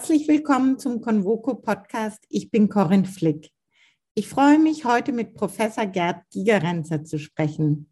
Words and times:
Herzlich 0.00 0.28
willkommen 0.28 0.78
zum 0.78 1.02
Convoco 1.02 1.56
Podcast. 1.56 2.24
Ich 2.30 2.50
bin 2.50 2.70
Corinne 2.70 3.04
Flick. 3.04 3.50
Ich 4.14 4.28
freue 4.28 4.58
mich, 4.58 4.86
heute 4.86 5.12
mit 5.12 5.34
Professor 5.34 5.84
Gerd 5.84 6.22
Gigerenzer 6.30 7.04
zu 7.04 7.18
sprechen. 7.18 7.90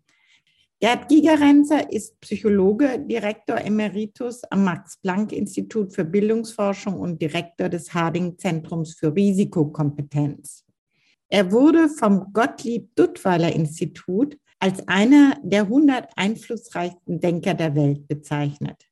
Gerd 0.81 1.11
Gigerenzer 1.11 1.93
ist 1.93 2.19
Psychologe, 2.21 2.99
Direktor 2.99 3.59
Emeritus 3.59 4.43
am 4.45 4.65
Max-Planck-Institut 4.65 5.93
für 5.93 6.07
Bildungsforschung 6.07 6.99
und 6.99 7.21
Direktor 7.21 7.69
des 7.69 7.93
Harding-Zentrums 7.93 8.95
für 8.95 9.15
Risikokompetenz. 9.15 10.65
Er 11.29 11.53
wurde 11.53 11.91
vom 11.91 12.33
Gottlieb-Duttweiler-Institut 12.33 14.39
als 14.61 14.89
einer 14.89 15.37
der 15.43 15.65
100 15.65 16.09
einflussreichsten 16.17 17.21
Denker 17.21 17.53
der 17.53 17.75
Welt 17.75 18.09
bezeichnet. 18.09 18.87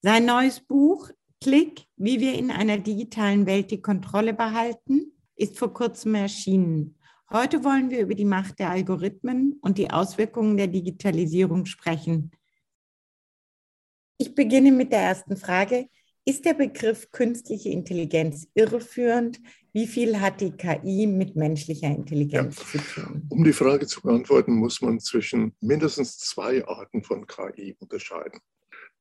Sein 0.00 0.24
neues 0.24 0.60
Buch 0.60 1.10
Klick, 1.42 1.86
wie 1.96 2.20
wir 2.20 2.34
in 2.34 2.52
einer 2.52 2.78
digitalen 2.78 3.46
Welt 3.46 3.72
die 3.72 3.82
Kontrolle 3.82 4.32
behalten, 4.32 5.12
ist 5.34 5.58
vor 5.58 5.74
kurzem 5.74 6.14
erschienen. 6.14 6.96
Heute 7.32 7.64
wollen 7.64 7.90
wir 7.90 7.98
über 7.98 8.14
die 8.14 8.24
Macht 8.24 8.60
der 8.60 8.70
Algorithmen 8.70 9.58
und 9.60 9.76
die 9.76 9.90
Auswirkungen 9.90 10.56
der 10.56 10.68
Digitalisierung 10.68 11.66
sprechen. 11.66 12.30
Ich 14.18 14.36
beginne 14.36 14.70
mit 14.70 14.92
der 14.92 15.00
ersten 15.00 15.36
Frage. 15.36 15.88
Ist 16.24 16.44
der 16.44 16.54
Begriff 16.54 17.10
künstliche 17.10 17.70
Intelligenz 17.70 18.46
irreführend? 18.54 19.40
Wie 19.72 19.88
viel 19.88 20.20
hat 20.20 20.40
die 20.40 20.52
KI 20.52 21.08
mit 21.08 21.34
menschlicher 21.34 21.88
Intelligenz 21.88 22.56
ja. 22.58 22.64
zu 22.66 22.78
tun? 22.78 23.26
Um 23.30 23.42
die 23.42 23.52
Frage 23.52 23.88
zu 23.88 24.00
beantworten, 24.00 24.52
muss 24.52 24.80
man 24.80 25.00
zwischen 25.00 25.56
mindestens 25.60 26.18
zwei 26.18 26.64
Arten 26.68 27.02
von 27.02 27.26
KI 27.26 27.74
unterscheiden. 27.80 28.38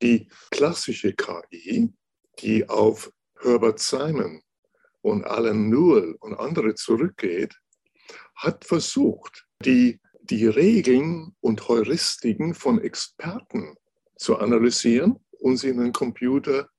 Die 0.01 0.27
klassische 0.49 1.13
KI, 1.13 1.93
die 2.39 2.67
auf 2.69 3.11
Herbert 3.39 3.79
Simon 3.79 4.41
und 5.01 5.25
Alan 5.25 5.69
Newell 5.69 6.15
und 6.19 6.35
andere 6.35 6.75
zurückgeht, 6.75 7.55
hat 8.35 8.65
versucht, 8.65 9.47
die, 9.63 9.99
die 10.21 10.47
Regeln 10.47 11.35
und 11.41 11.67
Heuristiken 11.67 12.53
von 12.53 12.79
Experten 12.81 13.75
zu 14.17 14.37
analysieren 14.37 15.19
und 15.39 15.57
sie 15.57 15.69
in 15.69 15.79
einen 15.79 15.93
Computer 15.93 16.69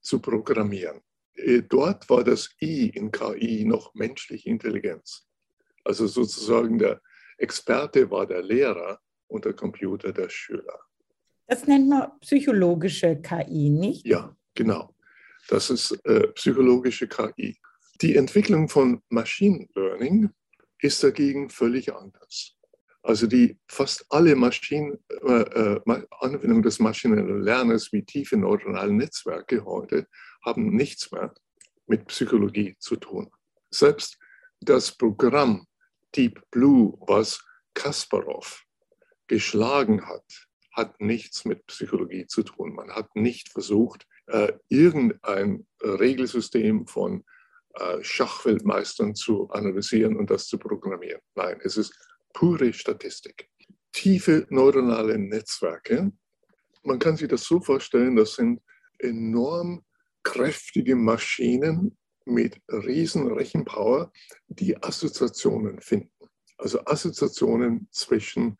zu 0.00 0.20
programmieren. 0.20 1.00
Äh, 1.34 1.62
dort 1.62 2.08
war 2.10 2.24
das 2.24 2.50
I 2.60 2.88
in 2.88 3.10
KI 3.12 3.64
noch 3.64 3.94
menschliche 3.94 4.48
Intelligenz. 4.48 5.26
Also 5.84 6.06
sozusagen 6.06 6.78
der 6.78 7.00
Experte 7.38 8.10
war 8.10 8.26
der 8.26 8.42
Lehrer 8.42 9.00
und 9.28 9.44
der 9.44 9.54
Computer 9.54 10.12
der 10.12 10.28
Schüler. 10.28 10.80
Das 11.46 11.66
nennt 11.66 11.88
man 11.88 12.10
psychologische 12.20 13.16
KI, 13.22 13.70
nicht? 13.70 14.06
Ja, 14.06 14.36
genau. 14.54 14.94
Das 15.48 15.70
ist 15.70 15.92
äh, 16.04 16.28
psychologische 16.28 17.08
KI. 17.08 17.58
Die 18.00 18.16
Entwicklung 18.16 18.68
von 18.68 19.02
Machine 19.08 19.66
Learning 19.74 20.30
ist 20.80 21.02
dagegen 21.02 21.50
völlig 21.50 21.92
anders. 21.92 22.54
Also 23.02 23.26
die 23.26 23.58
fast 23.66 24.04
alle 24.10 24.36
Maschinen, 24.36 24.98
äh, 25.08 25.40
äh 25.40 25.80
Anwendungen 26.20 26.62
des 26.62 26.78
maschinellen 26.78 27.42
Lernens 27.42 27.92
wie 27.92 28.04
tiefe 28.04 28.36
neuronale 28.36 28.92
Netzwerke 28.92 29.64
heute 29.64 30.06
haben 30.44 30.76
nichts 30.76 31.10
mehr 31.10 31.32
mit 31.86 32.06
Psychologie 32.08 32.76
zu 32.78 32.96
tun. 32.96 33.30
Selbst 33.70 34.18
das 34.60 34.92
Programm 34.92 35.66
Deep 36.14 36.42
Blue, 36.50 36.98
was 37.00 37.42
Kasparov 37.74 38.64
geschlagen 39.26 40.06
hat, 40.06 40.46
hat 40.72 41.00
nichts 41.00 41.44
mit 41.44 41.66
Psychologie 41.66 42.26
zu 42.26 42.42
tun. 42.42 42.74
Man 42.74 42.90
hat 42.90 43.14
nicht 43.16 43.48
versucht, 43.48 44.06
äh, 44.28 44.52
irgendein 44.68 45.66
Regelsystem 45.82 46.86
von 46.86 47.24
äh, 47.74 48.02
Schachweltmeistern 48.02 49.14
zu 49.14 49.48
analysieren 49.50 50.16
und 50.16 50.30
das 50.30 50.46
zu 50.46 50.58
programmieren. 50.58 51.20
Nein, 51.34 51.60
es 51.62 51.76
ist 51.76 51.94
pure 52.32 52.72
Statistik. 52.72 53.48
Tiefe 53.92 54.46
neuronale 54.50 55.18
Netzwerke, 55.18 56.12
man 56.82 56.98
kann 56.98 57.16
sich 57.16 57.28
das 57.28 57.44
so 57.44 57.60
vorstellen, 57.60 58.16
das 58.16 58.34
sind 58.34 58.60
enorm 58.98 59.84
kräftige 60.22 60.96
Maschinen 60.96 61.96
mit 62.24 62.60
riesen 62.68 63.32
Rechenpower, 63.32 64.12
die 64.48 64.76
Assoziationen 64.82 65.80
finden. 65.80 66.10
Also 66.56 66.84
Assoziationen 66.84 67.88
zwischen 67.92 68.58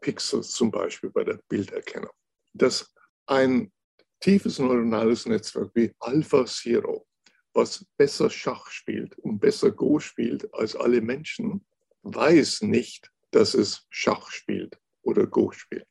Pixels 0.00 0.52
zum 0.52 0.70
Beispiel 0.70 1.10
bei 1.10 1.24
der 1.24 1.40
Bilderkennung. 1.48 2.12
Dass 2.52 2.92
ein 3.26 3.72
tiefes 4.20 4.58
neuronales 4.58 5.26
Netzwerk 5.26 5.70
wie 5.74 5.92
Alpha 5.98 6.44
Zero, 6.46 7.06
was 7.52 7.84
besser 7.96 8.30
Schach 8.30 8.70
spielt 8.70 9.18
und 9.18 9.40
besser 9.40 9.70
Go 9.70 9.98
spielt 9.98 10.52
als 10.54 10.76
alle 10.76 11.00
Menschen, 11.00 11.64
weiß 12.02 12.62
nicht, 12.62 13.10
dass 13.30 13.54
es 13.54 13.86
Schach 13.90 14.30
spielt 14.30 14.78
oder 15.02 15.26
Go 15.26 15.50
spielt. 15.52 15.88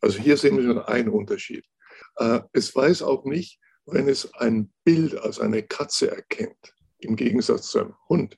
Also 0.00 0.18
hier 0.18 0.36
sehen 0.36 0.56
wir 0.56 0.64
schon 0.64 0.78
einen 0.78 1.08
Unterschied. 1.08 1.64
Äh, 2.16 2.40
es 2.52 2.74
weiß 2.74 3.02
auch 3.02 3.24
nicht, 3.24 3.60
wenn 3.86 4.08
es 4.08 4.32
ein 4.34 4.72
Bild 4.84 5.16
als 5.16 5.38
eine 5.40 5.62
Katze 5.62 6.10
erkennt, 6.10 6.74
im 6.98 7.16
Gegensatz 7.16 7.70
zu 7.70 7.80
einem 7.80 7.94
Hund, 8.08 8.36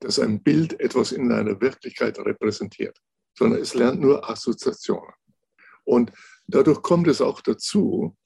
dass 0.00 0.18
ein 0.18 0.42
Bild 0.42 0.80
etwas 0.80 1.12
in 1.12 1.30
einer 1.30 1.60
Wirklichkeit 1.60 2.18
repräsentiert, 2.18 2.98
sondern 3.36 3.60
es 3.60 3.74
lernt 3.74 4.00
nur 4.00 4.28
Assoziationen. 4.28 5.12
Und 5.84 6.12
dadurch 6.46 6.82
kommt 6.82 7.08
es 7.08 7.20
auch 7.20 7.40
dazu, 7.40 8.16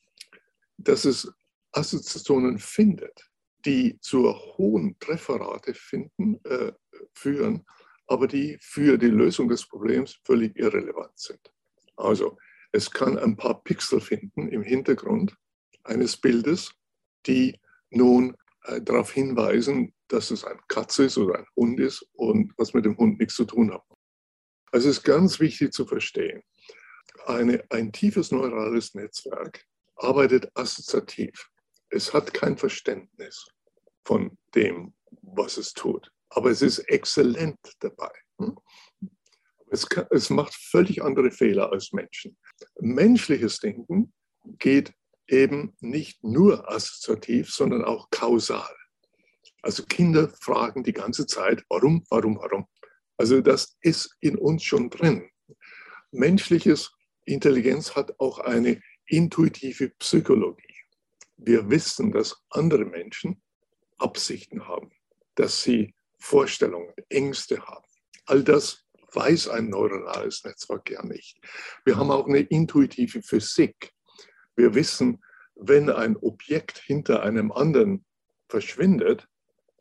dass 0.78 1.04
es 1.04 1.32
Assoziationen 1.72 2.58
findet, 2.58 3.30
die 3.64 3.98
zur 4.00 4.34
hohen 4.56 4.98
Trefferrate 4.98 5.74
finden, 5.74 6.40
äh, 6.44 6.72
führen, 7.14 7.66
aber 8.06 8.28
die 8.28 8.56
für 8.60 8.96
die 8.98 9.08
Lösung 9.08 9.48
des 9.48 9.66
Problems 9.66 10.18
völlig 10.24 10.56
irrelevant 10.56 11.18
sind. 11.18 11.52
Also 11.96 12.38
es 12.72 12.90
kann 12.90 13.18
ein 13.18 13.36
paar 13.36 13.62
Pixel 13.62 14.00
finden 14.00 14.48
im 14.48 14.62
Hintergrund 14.62 15.36
eines 15.82 16.16
Bildes, 16.16 16.72
die 17.26 17.58
nun 17.90 18.36
äh, 18.64 18.80
darauf 18.80 19.12
hinweisen, 19.12 19.94
dass 20.08 20.30
es 20.30 20.44
ein 20.44 20.60
Katze 20.68 21.04
ist 21.04 21.18
oder 21.18 21.38
ein 21.38 21.46
Hund 21.56 21.80
ist 21.80 22.06
und 22.12 22.52
was 22.56 22.74
mit 22.74 22.84
dem 22.84 22.96
Hund 22.96 23.18
nichts 23.18 23.34
zu 23.34 23.44
tun 23.44 23.72
hat. 23.72 23.82
Also 24.72 24.88
es 24.88 24.98
ist 24.98 25.04
ganz 25.04 25.40
wichtig 25.40 25.72
zu 25.72 25.86
verstehen, 25.86 26.42
eine, 27.26 27.64
ein 27.70 27.92
tiefes 27.92 28.30
neurales 28.30 28.94
Netzwerk 28.94 29.64
arbeitet 29.96 30.50
assoziativ. 30.54 31.50
Es 31.88 32.12
hat 32.12 32.34
kein 32.34 32.56
Verständnis 32.56 33.46
von 34.04 34.38
dem, 34.54 34.94
was 35.22 35.56
es 35.56 35.72
tut. 35.72 36.10
Aber 36.30 36.50
es 36.50 36.62
ist 36.62 36.80
exzellent 36.80 37.58
dabei. 37.80 38.10
Hm? 38.38 38.58
Es, 39.70 39.88
kann, 39.88 40.06
es 40.10 40.30
macht 40.30 40.54
völlig 40.54 41.02
andere 41.02 41.30
Fehler 41.30 41.72
als 41.72 41.92
Menschen. 41.92 42.36
Menschliches 42.78 43.58
Denken 43.58 44.12
geht 44.58 44.92
eben 45.28 45.74
nicht 45.80 46.22
nur 46.22 46.70
assoziativ, 46.70 47.50
sondern 47.50 47.84
auch 47.84 48.08
kausal. 48.10 48.74
Also 49.62 49.84
Kinder 49.84 50.28
fragen 50.28 50.84
die 50.84 50.92
ganze 50.92 51.26
Zeit, 51.26 51.64
warum, 51.68 52.04
warum, 52.10 52.38
warum. 52.38 52.68
Also 53.16 53.40
das 53.40 53.76
ist 53.80 54.16
in 54.20 54.36
uns 54.36 54.62
schon 54.62 54.90
drin. 54.90 55.28
Menschliches 56.12 56.92
Intelligenz 57.24 57.96
hat 57.96 58.20
auch 58.20 58.38
eine 58.38 58.80
intuitive 59.06 59.90
Psychologie. 59.98 60.74
Wir 61.36 61.68
wissen, 61.70 62.12
dass 62.12 62.42
andere 62.50 62.84
Menschen 62.84 63.42
Absichten 63.98 64.66
haben, 64.66 64.90
dass 65.34 65.62
sie 65.62 65.94
Vorstellungen, 66.18 66.92
Ängste 67.08 67.64
haben. 67.66 67.86
All 68.26 68.42
das 68.42 68.84
weiß 69.12 69.48
ein 69.48 69.68
neuronales 69.68 70.44
Netzwerk 70.44 70.90
ja 70.90 71.04
nicht. 71.04 71.38
Wir 71.84 71.96
haben 71.96 72.10
auch 72.10 72.26
eine 72.26 72.40
intuitive 72.40 73.22
Physik. 73.22 73.92
Wir 74.56 74.74
wissen, 74.74 75.22
wenn 75.54 75.88
ein 75.88 76.16
Objekt 76.16 76.78
hinter 76.78 77.22
einem 77.22 77.52
anderen 77.52 78.04
verschwindet, 78.48 79.28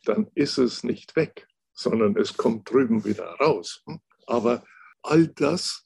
dann 0.03 0.29
ist 0.35 0.57
es 0.57 0.83
nicht 0.83 1.15
weg, 1.15 1.47
sondern 1.73 2.15
es 2.17 2.37
kommt 2.37 2.69
drüben 2.69 3.03
wieder 3.03 3.25
raus. 3.35 3.83
Aber 4.27 4.63
all 5.01 5.27
das 5.27 5.85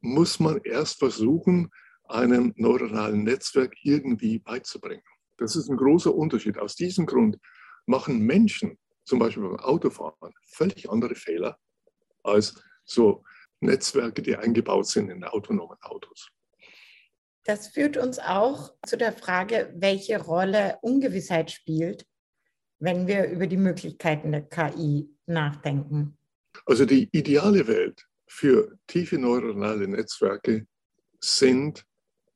muss 0.00 0.40
man 0.40 0.60
erst 0.62 0.98
versuchen, 0.98 1.70
einem 2.10 2.52
neuronalen 2.56 3.24
Netzwerk 3.24 3.74
irgendwie 3.82 4.38
beizubringen. 4.38 5.02
Das 5.36 5.56
ist 5.56 5.68
ein 5.68 5.76
großer 5.76 6.14
Unterschied. 6.14 6.58
Aus 6.58 6.74
diesem 6.74 7.06
Grund 7.06 7.38
machen 7.86 8.20
Menschen, 8.20 8.78
zum 9.04 9.18
Beispiel 9.18 9.42
beim 9.42 9.60
Autofahren, 9.60 10.32
völlig 10.42 10.90
andere 10.90 11.14
Fehler 11.14 11.58
als 12.22 12.60
so 12.84 13.24
Netzwerke, 13.60 14.22
die 14.22 14.36
eingebaut 14.36 14.86
sind 14.86 15.10
in 15.10 15.24
autonomen 15.24 15.78
Autos. 15.82 16.28
Das 17.44 17.68
führt 17.68 17.96
uns 17.96 18.18
auch 18.18 18.74
zu 18.84 18.96
der 18.96 19.12
Frage, 19.12 19.72
welche 19.76 20.20
Rolle 20.20 20.78
Ungewissheit 20.82 21.50
spielt, 21.50 22.04
wenn 22.80 23.06
wir 23.06 23.28
über 23.28 23.46
die 23.46 23.56
Möglichkeiten 23.56 24.32
der 24.32 24.42
KI 24.42 25.08
nachdenken. 25.26 26.18
Also 26.64 26.84
die 26.84 27.08
ideale 27.12 27.66
Welt 27.68 28.04
für 28.26 28.76
tiefe 28.86 29.18
neuronale 29.18 29.86
Netzwerke 29.86 30.66
sind 31.20 31.86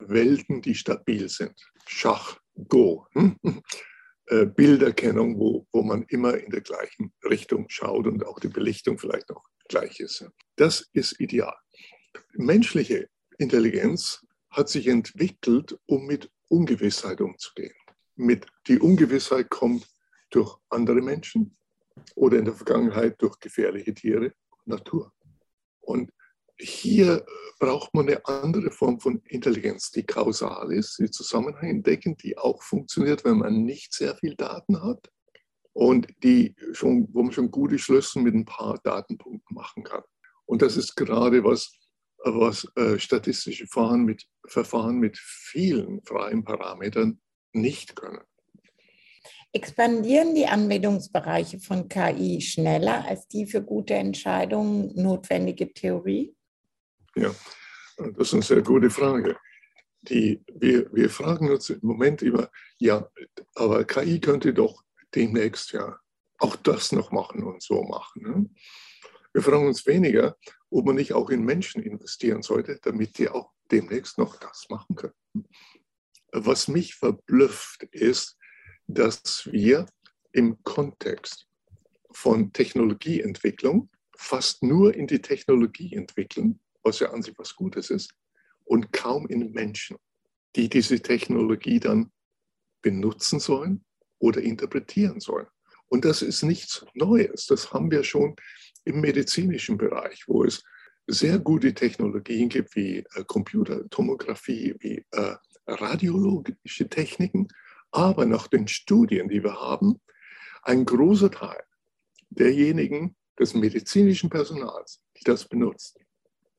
Welten, 0.00 0.62
die 0.62 0.74
stabil 0.74 1.28
sind. 1.28 1.60
Schach, 1.86 2.38
Go. 2.68 3.06
Hm? 3.12 3.36
äh, 4.30 4.46
Bilderkennung, 4.46 5.38
wo, 5.38 5.66
wo 5.72 5.82
man 5.82 6.04
immer 6.04 6.38
in 6.38 6.50
der 6.50 6.60
gleichen 6.60 7.12
Richtung 7.24 7.66
schaut 7.68 8.06
und 8.06 8.24
auch 8.24 8.38
die 8.38 8.48
Belichtung 8.48 8.98
vielleicht 8.98 9.28
noch 9.28 9.44
gleich 9.68 10.00
ist. 10.00 10.24
Das 10.56 10.88
ist 10.92 11.20
ideal. 11.20 11.56
Menschliche 12.32 13.08
Intelligenz 13.38 14.24
hat 14.50 14.68
sich 14.68 14.86
entwickelt, 14.86 15.78
um 15.86 16.06
mit 16.06 16.30
Ungewissheit 16.48 17.20
umzugehen. 17.20 17.74
Mit 18.16 18.46
die 18.66 18.78
Ungewissheit 18.78 19.50
kommt 19.50 19.88
durch 20.30 20.56
andere 20.68 21.00
Menschen 21.00 21.56
oder 22.14 22.38
in 22.38 22.44
der 22.44 22.54
Vergangenheit 22.54 23.20
durch 23.20 23.38
gefährliche 23.38 23.94
Tiere, 23.94 24.32
Natur. 24.64 25.12
Und 25.80 26.12
hier 26.60 27.24
braucht 27.58 27.94
man 27.94 28.08
eine 28.08 28.24
andere 28.26 28.70
Form 28.70 29.00
von 29.00 29.20
Intelligenz, 29.26 29.90
die 29.90 30.04
kausal 30.04 30.72
ist, 30.72 30.98
die 30.98 31.10
Zusammenhänge 31.10 31.82
die 31.82 32.38
auch 32.38 32.62
funktioniert, 32.62 33.24
wenn 33.24 33.38
man 33.38 33.64
nicht 33.64 33.92
sehr 33.92 34.16
viel 34.16 34.34
Daten 34.34 34.82
hat 34.82 35.10
und 35.72 36.08
die 36.22 36.54
schon, 36.72 37.08
wo 37.12 37.22
man 37.22 37.32
schon 37.32 37.50
gute 37.50 37.78
Schlüsse 37.78 38.20
mit 38.20 38.34
ein 38.34 38.44
paar 38.44 38.78
Datenpunkten 38.82 39.54
machen 39.54 39.84
kann. 39.84 40.02
Und 40.46 40.62
das 40.62 40.76
ist 40.76 40.96
gerade 40.96 41.44
was, 41.44 41.72
was 42.24 42.66
äh, 42.76 42.98
statistische 42.98 43.66
Verfahren 43.66 44.04
mit, 44.04 44.26
Verfahren 44.46 44.98
mit 44.98 45.16
vielen 45.18 46.02
freien 46.02 46.44
Parametern 46.44 47.20
nicht 47.52 47.96
können. 47.96 48.20
Expandieren 49.52 50.34
die 50.34 50.46
Anwendungsbereiche 50.46 51.58
von 51.58 51.88
KI 51.88 52.40
schneller 52.40 53.04
als 53.06 53.26
die 53.26 53.46
für 53.46 53.62
gute 53.62 53.94
Entscheidungen 53.94 54.92
notwendige 54.94 55.72
Theorie? 55.72 56.34
Ja, 57.16 57.34
das 57.96 58.28
ist 58.28 58.34
eine 58.34 58.42
sehr 58.42 58.62
gute 58.62 58.90
Frage. 58.90 59.36
Die, 60.02 60.42
wir, 60.54 60.90
wir 60.92 61.10
fragen 61.10 61.50
uns 61.50 61.70
im 61.70 61.80
Moment 61.82 62.22
immer, 62.22 62.50
ja, 62.78 63.06
aber 63.54 63.84
KI 63.84 64.20
könnte 64.20 64.54
doch 64.54 64.82
demnächst 65.14 65.72
ja 65.72 65.98
auch 66.38 66.56
das 66.56 66.92
noch 66.92 67.12
machen 67.12 67.44
und 67.44 67.62
so 67.62 67.82
machen. 67.82 68.22
Ne? 68.22 68.50
Wir 69.32 69.42
fragen 69.42 69.66
uns 69.66 69.86
weniger, 69.86 70.36
ob 70.70 70.86
man 70.86 70.96
nicht 70.96 71.12
auch 71.12 71.30
in 71.30 71.44
Menschen 71.44 71.82
investieren 71.82 72.42
sollte, 72.42 72.78
damit 72.82 73.18
die 73.18 73.28
auch 73.28 73.52
demnächst 73.70 74.18
noch 74.18 74.36
das 74.36 74.66
machen 74.70 74.96
können. 74.96 75.14
Was 76.32 76.68
mich 76.68 76.94
verblüfft 76.94 77.82
ist, 77.92 78.38
dass 78.86 79.48
wir 79.50 79.86
im 80.32 80.62
Kontext 80.62 81.46
von 82.10 82.52
Technologieentwicklung 82.52 83.90
fast 84.16 84.62
nur 84.62 84.94
in 84.94 85.06
die 85.06 85.20
Technologie 85.20 85.94
entwickeln, 85.94 86.60
was 86.82 86.98
ja 87.00 87.10
an 87.10 87.22
sich 87.22 87.34
was 87.38 87.54
Gutes 87.54 87.90
ist, 87.90 88.12
und 88.64 88.92
kaum 88.92 89.26
in 89.26 89.52
Menschen, 89.52 89.96
die 90.56 90.68
diese 90.68 91.00
Technologie 91.00 91.80
dann 91.80 92.12
benutzen 92.82 93.40
sollen 93.40 93.84
oder 94.18 94.40
interpretieren 94.40 95.20
sollen. 95.20 95.46
Und 95.88 96.04
das 96.04 96.22
ist 96.22 96.42
nichts 96.42 96.84
Neues. 96.94 97.46
Das 97.46 97.72
haben 97.72 97.90
wir 97.90 98.04
schon 98.04 98.36
im 98.84 99.00
medizinischen 99.00 99.76
Bereich, 99.76 100.24
wo 100.28 100.44
es 100.44 100.62
sehr 101.06 101.38
gute 101.38 101.74
Technologien 101.74 102.48
gibt 102.48 102.76
wie 102.76 102.98
äh, 102.98 103.24
Computertomographie, 103.26 104.76
wie 104.78 105.04
äh, 105.10 105.34
radiologische 105.66 106.88
Techniken, 106.88 107.48
aber 107.90 108.26
nach 108.26 108.46
den 108.46 108.68
Studien, 108.68 109.28
die 109.28 109.42
wir 109.42 109.54
haben, 109.54 110.00
ein 110.62 110.84
großer 110.84 111.30
Teil 111.30 111.62
derjenigen 112.28 113.16
des 113.38 113.54
medizinischen 113.54 114.30
Personals, 114.30 115.00
die 115.16 115.24
das 115.24 115.48
benutzen, 115.48 116.04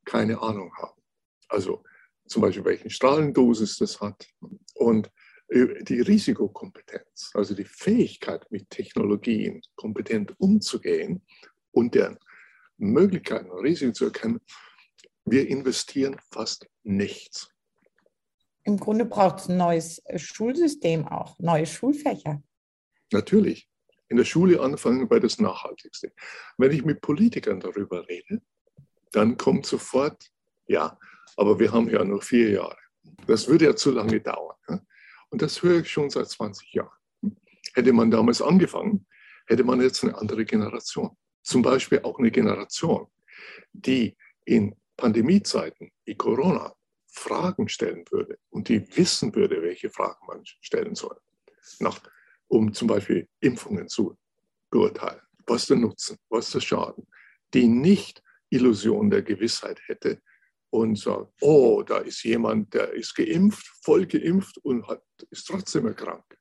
keine 0.05 0.41
Ahnung 0.41 0.73
haben. 0.77 1.01
Also 1.47 1.83
zum 2.27 2.41
Beispiel, 2.41 2.65
welchen 2.65 2.89
Strahlendosis 2.89 3.77
das 3.77 3.99
hat 3.99 4.27
und 4.75 5.11
äh, 5.49 5.83
die 5.83 5.99
Risikokompetenz, 5.99 7.31
also 7.33 7.53
die 7.53 7.65
Fähigkeit, 7.65 8.49
mit 8.51 8.69
Technologien 8.69 9.61
kompetent 9.75 10.33
umzugehen 10.39 11.21
und 11.71 11.93
deren 11.93 12.17
Möglichkeiten 12.77 13.51
und 13.51 13.59
Risiken 13.59 13.93
zu 13.93 14.05
erkennen, 14.05 14.39
wir 15.25 15.47
investieren 15.47 16.17
fast 16.31 16.67
nichts. 16.83 17.49
Im 18.63 18.77
Grunde 18.77 19.05
braucht 19.05 19.39
es 19.39 19.49
ein 19.49 19.57
neues 19.57 19.99
äh, 20.05 20.19
Schulsystem 20.19 21.07
auch, 21.07 21.37
neue 21.39 21.65
Schulfächer. 21.65 22.41
Natürlich. 23.11 23.67
In 24.07 24.17
der 24.17 24.25
Schule 24.25 24.59
anfangen 24.59 25.07
bei 25.07 25.19
das 25.19 25.39
Nachhaltigste. 25.39 26.11
Wenn 26.57 26.71
ich 26.71 26.83
mit 26.83 27.01
Politikern 27.01 27.59
darüber 27.59 28.07
rede, 28.07 28.41
dann 29.11 29.37
kommt 29.37 29.65
sofort, 29.65 30.31
ja, 30.67 30.97
aber 31.37 31.59
wir 31.59 31.71
haben 31.71 31.89
ja 31.89 32.03
nur 32.03 32.21
vier 32.21 32.51
Jahre. 32.51 32.77
Das 33.27 33.47
würde 33.47 33.65
ja 33.65 33.75
zu 33.75 33.91
lange 33.91 34.19
dauern. 34.19 34.55
Und 35.29 35.41
das 35.41 35.63
höre 35.63 35.79
ich 35.81 35.91
schon 35.91 36.09
seit 36.09 36.27
20 36.27 36.73
Jahren. 36.73 36.97
Hätte 37.73 37.93
man 37.93 38.11
damals 38.11 38.41
angefangen, 38.41 39.07
hätte 39.47 39.63
man 39.63 39.81
jetzt 39.81 40.03
eine 40.03 40.17
andere 40.17 40.45
Generation. 40.45 41.15
Zum 41.41 41.61
Beispiel 41.61 42.01
auch 42.03 42.19
eine 42.19 42.31
Generation, 42.31 43.07
die 43.71 44.17
in 44.45 44.75
Pandemiezeiten 44.97 45.91
wie 46.05 46.15
Corona 46.15 46.75
Fragen 47.07 47.67
stellen 47.67 48.05
würde 48.11 48.37
und 48.49 48.69
die 48.69 48.85
wissen 48.95 49.33
würde, 49.35 49.61
welche 49.61 49.89
Fragen 49.89 50.25
man 50.27 50.41
stellen 50.45 50.95
soll, 50.95 51.17
nach, 51.79 51.99
um 52.47 52.73
zum 52.73 52.87
Beispiel 52.87 53.27
Impfungen 53.39 53.87
zu 53.87 54.17
beurteilen. 54.69 55.21
Was 55.47 55.65
der 55.65 55.77
Nutzen, 55.77 56.17
was 56.29 56.51
der 56.51 56.61
Schaden, 56.61 57.07
die 57.53 57.67
nicht 57.67 58.21
Illusion 58.51 59.09
der 59.09 59.23
Gewissheit 59.23 59.79
hätte 59.87 60.21
und 60.69 60.97
sagt, 60.97 61.33
oh, 61.41 61.83
da 61.83 61.97
ist 61.97 62.23
jemand, 62.23 62.73
der 62.73 62.93
ist 62.93 63.15
geimpft, 63.15 63.65
voll 63.83 64.05
geimpft 64.05 64.57
und 64.59 64.87
hat, 64.87 65.03
ist 65.29 65.47
trotzdem 65.47 65.87
erkrankt, 65.87 66.37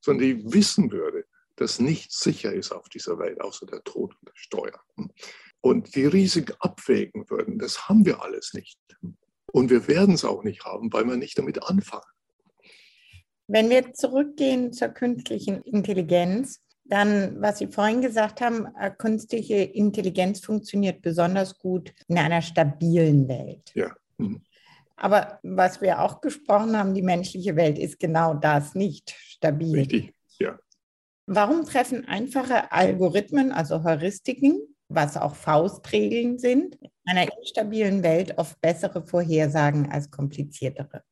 sondern 0.00 0.26
die 0.26 0.52
wissen 0.52 0.90
würde, 0.90 1.24
dass 1.56 1.80
nichts 1.80 2.20
sicher 2.20 2.52
ist 2.52 2.72
auf 2.72 2.88
dieser 2.88 3.18
Welt, 3.18 3.40
außer 3.40 3.66
der 3.66 3.82
Tod 3.84 4.14
und 4.14 4.28
der 4.28 4.36
Steuer. 4.36 4.80
Und 5.60 5.94
die 5.94 6.06
Risiken 6.06 6.54
abwägen 6.60 7.28
würden, 7.30 7.58
das 7.58 7.88
haben 7.88 8.04
wir 8.04 8.22
alles 8.22 8.54
nicht. 8.54 8.78
Und 9.52 9.70
wir 9.70 9.88
werden 9.88 10.14
es 10.14 10.24
auch 10.24 10.44
nicht 10.44 10.64
haben, 10.64 10.92
weil 10.92 11.04
wir 11.04 11.16
nicht 11.16 11.38
damit 11.38 11.62
anfangen. 11.62 12.04
Wenn 13.48 13.70
wir 13.70 13.92
zurückgehen 13.92 14.72
zur 14.72 14.88
künstlichen 14.88 15.62
Intelligenz, 15.62 16.60
dann, 16.88 17.40
was 17.40 17.58
Sie 17.58 17.66
vorhin 17.66 18.00
gesagt 18.00 18.40
haben, 18.40 18.66
äh, 18.80 18.90
künstliche 18.90 19.56
Intelligenz 19.56 20.40
funktioniert 20.40 21.02
besonders 21.02 21.58
gut 21.58 21.92
in 22.08 22.18
einer 22.18 22.42
stabilen 22.42 23.28
Welt. 23.28 23.70
Ja. 23.74 23.94
Mhm. 24.16 24.42
Aber 24.96 25.38
was 25.42 25.80
wir 25.80 26.00
auch 26.00 26.20
gesprochen 26.20 26.76
haben, 26.76 26.92
die 26.94 27.02
menschliche 27.02 27.54
Welt 27.54 27.78
ist 27.78 28.00
genau 28.00 28.34
das 28.34 28.74
nicht 28.74 29.10
stabil. 29.10 29.78
Richtig, 29.78 30.14
ja. 30.40 30.58
Warum 31.26 31.64
treffen 31.64 32.08
einfache 32.08 32.72
Algorithmen, 32.72 33.52
also 33.52 33.84
Heuristiken, 33.84 34.60
was 34.88 35.16
auch 35.16 35.36
Faustregeln 35.36 36.38
sind, 36.38 36.76
in 36.76 36.90
einer 37.04 37.28
instabilen 37.38 38.02
Welt 38.02 38.38
oft 38.38 38.60
bessere 38.60 39.06
Vorhersagen 39.06 39.92
als 39.92 40.10
kompliziertere? 40.10 41.02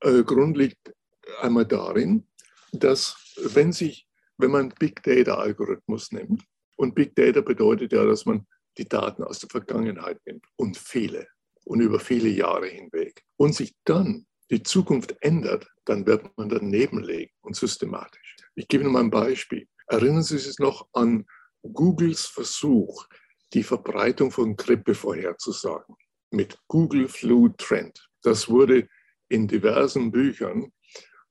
Äh, 0.00 0.22
Grund 0.22 0.56
liegt 0.56 0.94
einmal 1.40 1.66
darin, 1.66 2.26
dass 2.72 3.16
wenn 3.42 3.72
sich, 3.72 4.06
wenn 4.38 4.50
man 4.50 4.68
Big 4.78 5.02
Data 5.02 5.34
Algorithmus 5.34 6.12
nimmt, 6.12 6.44
und 6.76 6.94
Big 6.94 7.14
Data 7.14 7.40
bedeutet 7.40 7.92
ja, 7.92 8.04
dass 8.04 8.26
man 8.26 8.46
die 8.78 8.88
Daten 8.88 9.24
aus 9.24 9.38
der 9.38 9.48
Vergangenheit 9.48 10.20
nimmt 10.26 10.44
und 10.56 10.76
viele 10.76 11.26
und 11.64 11.80
über 11.80 11.98
viele 11.98 12.28
Jahre 12.28 12.68
hinweg 12.68 13.22
und 13.36 13.54
sich 13.54 13.74
dann 13.84 14.26
die 14.50 14.62
Zukunft 14.62 15.16
ändert, 15.20 15.68
dann 15.86 16.06
wird 16.06 16.36
man 16.36 16.48
daneben 16.48 17.02
legen 17.02 17.32
und 17.40 17.56
systematisch. 17.56 18.36
Ich 18.54 18.68
gebe 18.68 18.84
Ihnen 18.84 18.92
mal 18.92 19.00
ein 19.00 19.10
Beispiel. 19.10 19.66
Erinnern 19.88 20.22
Sie 20.22 20.38
sich 20.38 20.58
noch 20.58 20.86
an 20.92 21.26
Googles 21.62 22.26
Versuch, 22.26 23.06
die 23.52 23.62
Verbreitung 23.62 24.30
von 24.30 24.54
Grippe 24.54 24.94
vorherzusagen 24.94 25.96
mit 26.30 26.58
Google 26.68 27.08
Flu 27.08 27.48
Trend. 27.56 28.08
Das 28.22 28.48
wurde 28.48 28.88
in 29.28 29.48
diversen 29.48 30.12
Büchern 30.12 30.72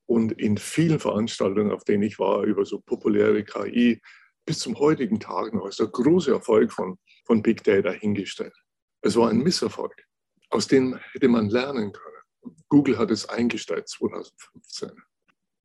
und 0.07 0.33
in 0.33 0.57
vielen 0.57 0.99
Veranstaltungen, 0.99 1.71
auf 1.71 1.83
denen 1.83 2.03
ich 2.03 2.19
war, 2.19 2.43
über 2.43 2.65
so 2.65 2.79
populäre 2.79 3.43
KI, 3.43 4.01
bis 4.45 4.59
zum 4.59 4.77
heutigen 4.77 5.19
Tag 5.19 5.53
noch 5.53 5.65
als 5.65 5.77
der 5.77 5.87
große 5.87 6.31
Erfolg 6.31 6.71
von, 6.71 6.97
von 7.25 7.41
Big 7.41 7.63
Data 7.63 7.91
hingestellt. 7.91 8.55
Es 9.01 9.15
war 9.15 9.29
ein 9.29 9.39
Misserfolg, 9.39 10.05
aus 10.49 10.67
dem 10.67 10.97
hätte 11.11 11.27
man 11.27 11.49
lernen 11.49 11.91
können. 11.91 12.55
Google 12.69 12.97
hat 12.97 13.11
es 13.11 13.27
eingestellt 13.27 13.87
2015. 13.89 14.91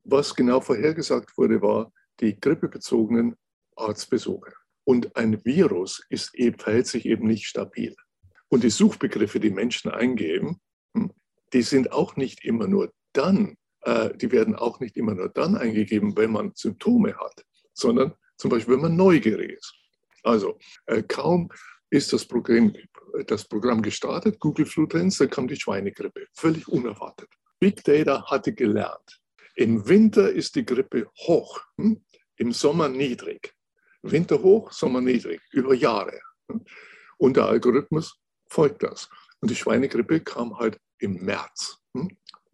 Was 0.03 0.35
genau 0.35 0.61
vorhergesagt 0.61 1.37
wurde, 1.37 1.61
war 1.61 1.91
die 2.19 2.39
grippebezogenen 2.39 3.35
Arztbesuche. 3.75 4.53
Und 4.83 5.15
ein 5.15 5.43
Virus 5.45 6.03
ist, 6.09 6.35
verhält 6.57 6.87
sich 6.87 7.05
eben 7.05 7.27
nicht 7.27 7.45
stabil. 7.45 7.95
Und 8.49 8.63
die 8.63 8.71
Suchbegriffe, 8.71 9.39
die 9.39 9.51
Menschen 9.51 9.91
eingeben, 9.91 10.59
hm, 10.95 11.11
die 11.53 11.61
sind 11.61 11.91
auch 11.91 12.15
nicht 12.15 12.43
immer 12.43 12.67
nur 12.67 12.91
dann, 13.13 13.57
die 13.85 14.31
werden 14.31 14.55
auch 14.55 14.79
nicht 14.79 14.95
immer 14.95 15.15
nur 15.15 15.29
dann 15.29 15.57
eingegeben, 15.57 16.15
wenn 16.15 16.31
man 16.31 16.51
Symptome 16.55 17.15
hat, 17.17 17.43
sondern 17.73 18.13
zum 18.37 18.51
Beispiel, 18.51 18.75
wenn 18.75 18.81
man 18.81 18.95
neugierig 18.95 19.51
ist. 19.57 19.73
Also 20.23 20.59
äh, 20.85 21.01
kaum 21.01 21.49
ist 21.89 22.13
das 22.13 22.25
Programm, 22.25 22.73
das 23.27 23.45
Programm 23.45 23.81
gestartet, 23.81 24.39
Google 24.39 24.65
Flu 24.65 24.85
Trends, 24.85 25.17
dann 25.17 25.29
kam 25.29 25.47
die 25.47 25.55
Schweinegrippe, 25.55 26.27
völlig 26.33 26.67
unerwartet. 26.67 27.29
Big 27.59 27.83
Data 27.83 28.23
hatte 28.25 28.53
gelernt, 28.53 29.19
im 29.55 29.87
Winter 29.87 30.31
ist 30.31 30.55
die 30.55 30.65
Grippe 30.65 31.07
hoch. 31.17 31.59
Hm? 31.77 32.01
im 32.41 32.51
Sommer 32.51 32.89
niedrig. 32.89 33.53
Winter 34.01 34.41
hoch, 34.41 34.71
Sommer 34.71 34.99
niedrig, 34.99 35.41
über 35.51 35.75
Jahre. 35.75 36.19
Und 37.17 37.37
der 37.37 37.45
Algorithmus 37.45 38.19
folgt 38.49 38.81
das. 38.81 39.07
Und 39.39 39.51
die 39.51 39.55
Schweinegrippe 39.55 40.21
kam 40.21 40.57
halt 40.57 40.79
im 40.97 41.23
März 41.23 41.77
hm, 41.93 42.09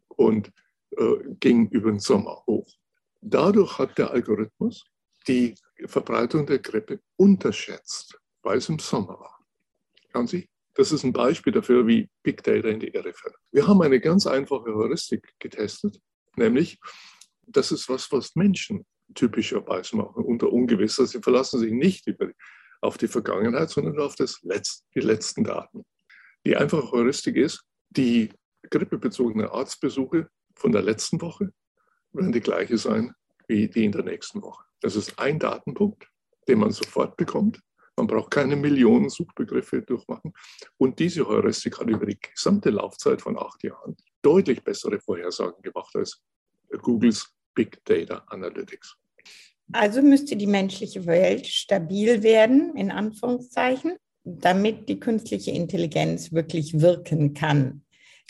und 0.09 0.47
äh, 0.47 0.51
ging 1.39 1.69
über 1.69 1.91
den 1.91 1.99
Sommer 1.99 2.43
hoch. 2.47 2.67
Dadurch 3.21 3.77
hat 3.77 3.97
der 3.97 4.11
Algorithmus 4.11 4.85
die 5.27 5.55
Verbreitung 5.85 6.45
der 6.45 6.59
Grippe 6.59 6.99
unterschätzt, 7.17 8.17
weil 8.41 8.57
es 8.57 8.69
im 8.69 8.79
Sommer 8.79 9.19
war. 9.19 9.45
Schauen 10.11 10.27
Sie, 10.27 10.49
das 10.73 10.91
ist 10.91 11.03
ein 11.03 11.13
Beispiel 11.13 11.53
dafür, 11.53 11.85
wie 11.87 12.09
Big 12.23 12.43
Data 12.43 12.67
in 12.67 12.79
die 12.79 12.89
Irre 12.89 13.13
fällt. 13.13 13.35
Wir 13.51 13.67
haben 13.67 13.81
eine 13.81 13.99
ganz 13.99 14.27
einfache 14.27 14.73
Heuristik 14.73 15.33
getestet, 15.39 15.99
nämlich, 16.35 16.79
das 17.45 17.71
ist 17.71 17.89
was, 17.89 18.11
was 18.11 18.35
Menschen 18.35 18.85
typischerweise 19.15 19.95
machen, 19.95 20.23
unter 20.23 20.51
Ungewissheit. 20.51 21.07
Sie 21.07 21.21
verlassen 21.21 21.59
sich 21.59 21.71
nicht 21.71 22.07
auf 22.81 22.97
die 22.97 23.07
Vergangenheit, 23.07 23.69
sondern 23.69 23.99
auf 23.99 24.15
das 24.15 24.41
Letz-, 24.43 24.83
die 24.93 24.99
letzten 24.99 25.43
Daten. 25.43 25.83
Die 26.45 26.55
einfache 26.55 26.91
Heuristik 26.91 27.35
ist, 27.35 27.63
die 27.89 28.31
grippebezogenen 28.69 29.47
Arztbesuche 29.47 30.29
von 30.57 30.71
der 30.71 30.81
letzten 30.81 31.21
Woche 31.21 31.51
werden 32.11 32.31
die 32.31 32.39
gleiche 32.39 32.77
sein 32.77 33.13
wie 33.47 33.67
die 33.67 33.85
in 33.85 33.91
der 33.91 34.03
nächsten 34.03 34.41
Woche. 34.41 34.63
Das 34.81 34.95
ist 34.95 35.17
ein 35.17 35.39
Datenpunkt, 35.39 36.07
den 36.47 36.59
man 36.59 36.71
sofort 36.71 37.15
bekommt. 37.17 37.59
Man 37.95 38.07
braucht 38.07 38.31
keine 38.31 38.55
Millionen 38.55 39.09
Suchbegriffe 39.09 39.81
durchmachen. 39.81 40.33
Und 40.77 40.99
diese 40.99 41.27
Heuristik 41.27 41.79
hat 41.79 41.89
über 41.89 42.05
die 42.05 42.19
gesamte 42.19 42.69
Laufzeit 42.69 43.21
von 43.21 43.37
acht 43.37 43.63
Jahren 43.63 43.95
deutlich 44.21 44.63
bessere 44.63 44.99
Vorhersagen 44.99 45.61
gemacht 45.63 45.95
als 45.95 46.21
Googles 46.81 47.33
Big 47.55 47.83
Data 47.85 48.23
Analytics. 48.27 48.97
Also 49.71 50.01
müsste 50.01 50.35
die 50.35 50.47
menschliche 50.47 51.05
Welt 51.05 51.47
stabil 51.47 52.21
werden, 52.23 52.75
in 52.75 52.91
Anführungszeichen, 52.91 53.97
damit 54.23 54.87
die 54.89 54.99
künstliche 54.99 55.51
Intelligenz 55.51 56.31
wirklich 56.31 56.79
wirken 56.79 57.33
kann. 57.33 57.83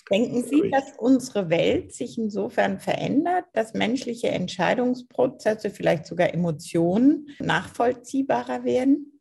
Denken 0.09 0.43
Sie, 0.43 0.69
dass 0.71 0.93
unsere 0.97 1.49
Welt 1.49 1.93
sich 1.93 2.17
insofern 2.17 2.79
verändert, 2.79 3.45
dass 3.53 3.73
menschliche 3.73 4.29
Entscheidungsprozesse, 4.29 5.69
vielleicht 5.69 6.05
sogar 6.05 6.33
Emotionen 6.33 7.29
nachvollziehbarer 7.39 8.63
werden? 8.63 9.19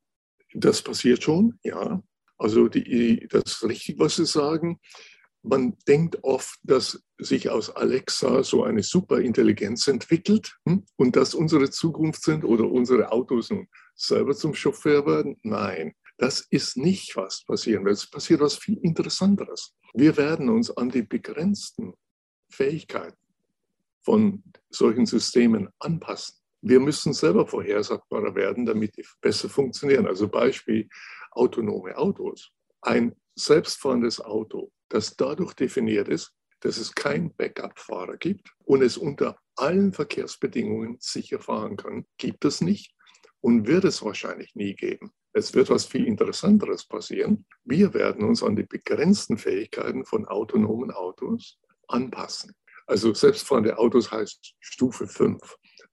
Das 0.54 0.82
passiert 0.82 1.22
schon, 1.22 1.58
ja. 1.62 2.02
Also 2.38 2.68
die, 2.68 3.26
das 3.30 3.44
ist 3.46 3.64
richtig, 3.64 3.98
was 3.98 4.16
Sie 4.16 4.26
sagen. 4.26 4.78
Man 5.42 5.76
denkt 5.86 6.18
oft, 6.22 6.58
dass 6.62 7.02
sich 7.18 7.50
aus 7.50 7.70
Alexa 7.70 8.42
so 8.42 8.64
eine 8.64 8.82
Superintelligenz 8.82 9.86
entwickelt 9.86 10.56
hm, 10.66 10.84
und 10.96 11.16
dass 11.16 11.34
unsere 11.34 11.70
Zukunft 11.70 12.22
sind 12.22 12.44
oder 12.44 12.64
unsere 12.70 13.12
Autos 13.12 13.50
nun 13.50 13.68
selber 13.94 14.34
zum 14.34 14.54
Chauffeur 14.54 15.06
werden. 15.06 15.36
Nein, 15.42 15.94
das 16.18 16.46
ist 16.50 16.76
nicht 16.76 17.16
was 17.16 17.44
passieren 17.44 17.84
wird. 17.84 17.96
Es 17.96 18.10
passiert 18.10 18.40
was 18.40 18.56
viel 18.56 18.78
Interessanteres. 18.78 19.74
Wir 19.94 20.16
werden 20.16 20.48
uns 20.48 20.70
an 20.70 20.88
die 20.88 21.02
begrenzten 21.02 21.94
Fähigkeiten 22.48 23.16
von 24.02 24.42
solchen 24.70 25.06
Systemen 25.06 25.68
anpassen. 25.78 26.36
Wir 26.62 26.80
müssen 26.80 27.12
selber 27.12 27.46
vorhersagbarer 27.46 28.34
werden, 28.34 28.64
damit 28.64 28.96
die 28.96 29.04
besser 29.20 29.48
funktionieren. 29.48 30.06
Also 30.06 30.28
Beispiel 30.28 30.88
autonome 31.32 31.96
Autos. 31.96 32.50
Ein 32.80 33.14
selbstfahrendes 33.34 34.20
Auto, 34.20 34.70
das 34.88 35.16
dadurch 35.16 35.54
definiert 35.54 36.08
ist, 36.08 36.32
dass 36.60 36.78
es 36.78 36.94
keinen 36.94 37.34
Backup-Fahrer 37.34 38.16
gibt 38.16 38.50
und 38.64 38.82
es 38.82 38.96
unter 38.96 39.38
allen 39.56 39.92
Verkehrsbedingungen 39.92 40.96
sicher 41.00 41.38
fahren 41.40 41.76
kann, 41.76 42.06
gibt 42.16 42.44
es 42.44 42.60
nicht 42.60 42.94
und 43.40 43.66
wird 43.66 43.84
es 43.84 44.02
wahrscheinlich 44.02 44.54
nie 44.54 44.74
geben. 44.74 45.12
Es 45.36 45.52
wird 45.52 45.68
was 45.68 45.84
viel 45.84 46.06
Interessanteres 46.06 46.86
passieren. 46.86 47.44
Wir 47.62 47.92
werden 47.92 48.24
uns 48.24 48.42
an 48.42 48.56
die 48.56 48.62
begrenzten 48.62 49.36
Fähigkeiten 49.36 50.06
von 50.06 50.24
autonomen 50.24 50.90
Autos 50.90 51.58
anpassen. 51.88 52.54
Also 52.86 53.12
selbstfahrende 53.12 53.76
Autos 53.76 54.10
heißt 54.10 54.54
Stufe 54.60 55.06
5. 55.06 55.38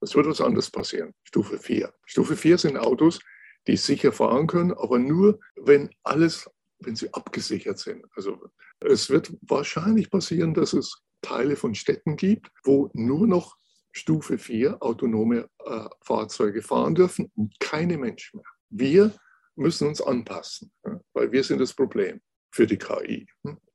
Es 0.00 0.14
wird 0.14 0.26
was 0.26 0.40
anderes 0.40 0.70
passieren. 0.70 1.12
Stufe 1.24 1.58
4. 1.58 1.92
Stufe 2.06 2.36
4 2.36 2.56
sind 2.56 2.78
Autos, 2.78 3.20
die 3.66 3.76
sicher 3.76 4.12
fahren 4.12 4.46
können, 4.46 4.72
aber 4.72 4.98
nur, 4.98 5.38
wenn 5.56 5.90
alles, 6.04 6.48
wenn 6.78 6.96
sie 6.96 7.12
abgesichert 7.12 7.78
sind. 7.78 8.06
Also 8.16 8.48
es 8.80 9.10
wird 9.10 9.30
wahrscheinlich 9.42 10.08
passieren, 10.10 10.54
dass 10.54 10.72
es 10.72 11.02
Teile 11.20 11.56
von 11.56 11.74
Städten 11.74 12.16
gibt, 12.16 12.50
wo 12.62 12.88
nur 12.94 13.26
noch 13.26 13.58
Stufe 13.92 14.38
4 14.38 14.82
autonome 14.82 15.50
äh, 15.66 15.84
Fahrzeuge 16.00 16.62
fahren 16.62 16.94
dürfen 16.94 17.30
und 17.36 17.60
keine 17.60 17.98
Menschen 17.98 18.38
mehr. 18.38 18.46
Wir 18.70 19.14
müssen 19.56 19.88
uns 19.88 20.00
anpassen, 20.00 20.72
weil 21.12 21.32
wir 21.32 21.44
sind 21.44 21.60
das 21.60 21.72
Problem 21.72 22.20
für 22.50 22.66
die 22.66 22.78
KI. 22.78 23.26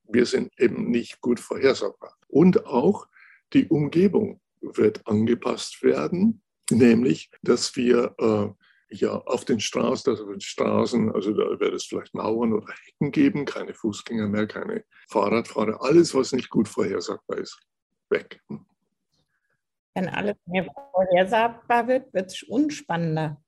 Wir 0.04 0.26
sind 0.26 0.52
eben 0.60 0.90
nicht 0.90 1.22
gut 1.22 1.40
vorhersagbar. 1.40 2.16
Und 2.28 2.66
auch 2.66 3.08
die 3.54 3.68
Umgebung 3.68 4.42
wird 4.62 5.06
angepasst 5.08 5.84
werden, 5.84 6.42
nämlich 6.70 7.30
dass 7.42 7.76
wir 7.76 8.16
äh, 8.18 8.96
ja 8.96 9.12
auf 9.12 9.46
den 9.46 9.60
Straßen, 9.60 10.12
also 10.12 10.30
den 10.30 10.42
Straßen, 10.42 11.12
also 11.12 11.34
da 11.34 11.60
wird 11.60 11.74
es 11.74 11.86
vielleicht 11.86 12.14
Mauern 12.14 12.54
oder 12.54 12.74
Hecken 12.86 13.12
geben, 13.12 13.46
keine 13.46 13.74
Fußgänger 13.74 14.28
mehr, 14.28 14.48
keine 14.48 14.84
Fahrradfahrer, 15.10 15.82
alles, 15.82 16.14
was 16.14 16.32
nicht 16.32 16.50
gut 16.50 16.68
vorhersagbar 16.68 17.38
ist, 17.38 17.60
weg. 18.10 18.42
Wenn 19.94 20.08
alles 20.10 20.36
mehr 20.46 20.68
vorhersagbar 20.94 21.88
wird, 21.88 22.14
wird 22.14 22.32
es 22.32 22.44
unspannender. 22.44 23.42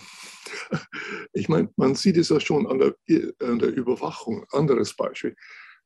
Ich 1.32 1.48
meine, 1.48 1.72
man 1.76 1.94
sieht 1.94 2.16
es 2.16 2.30
ja 2.30 2.40
schon 2.40 2.66
an 2.66 2.78
der, 2.78 2.96
an 3.40 3.58
der 3.58 3.68
Überwachung. 3.68 4.46
Anderes 4.52 4.94
Beispiel. 4.94 5.36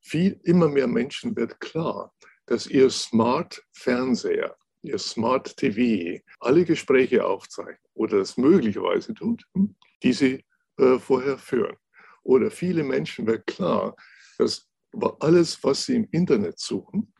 Viel, 0.00 0.40
immer 0.44 0.68
mehr 0.68 0.86
Menschen 0.86 1.36
wird 1.36 1.60
klar, 1.60 2.14
dass 2.46 2.66
ihr 2.66 2.88
Smart-Fernseher, 2.88 4.56
ihr 4.82 4.98
Smart-TV 4.98 6.22
alle 6.38 6.64
Gespräche 6.64 7.24
aufzeichnen 7.24 7.78
oder 7.94 8.18
das 8.18 8.36
möglicherweise 8.36 9.12
tut, 9.14 9.44
hm, 9.54 9.76
die 10.02 10.12
sie 10.12 10.44
äh, 10.78 10.98
vorher 10.98 11.36
führen. 11.36 11.76
Oder 12.22 12.50
viele 12.50 12.82
Menschen 12.82 13.26
wird 13.26 13.46
klar, 13.46 13.96
dass 14.38 14.68
alles, 15.20 15.62
was 15.62 15.86
sie 15.86 15.96
im 15.96 16.08
Internet 16.10 16.58
suchen, 16.58 17.12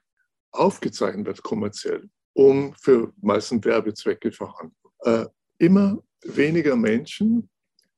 aufgezeichnet 0.52 1.26
wird 1.26 1.42
kommerziell, 1.42 2.08
um 2.32 2.74
für 2.74 3.12
meistens 3.20 3.64
Werbezwecke 3.64 4.32
vorhanden. 4.32 4.74
Äh, 5.00 5.26
immer 5.58 6.02
weniger 6.24 6.76
Menschen, 6.76 7.48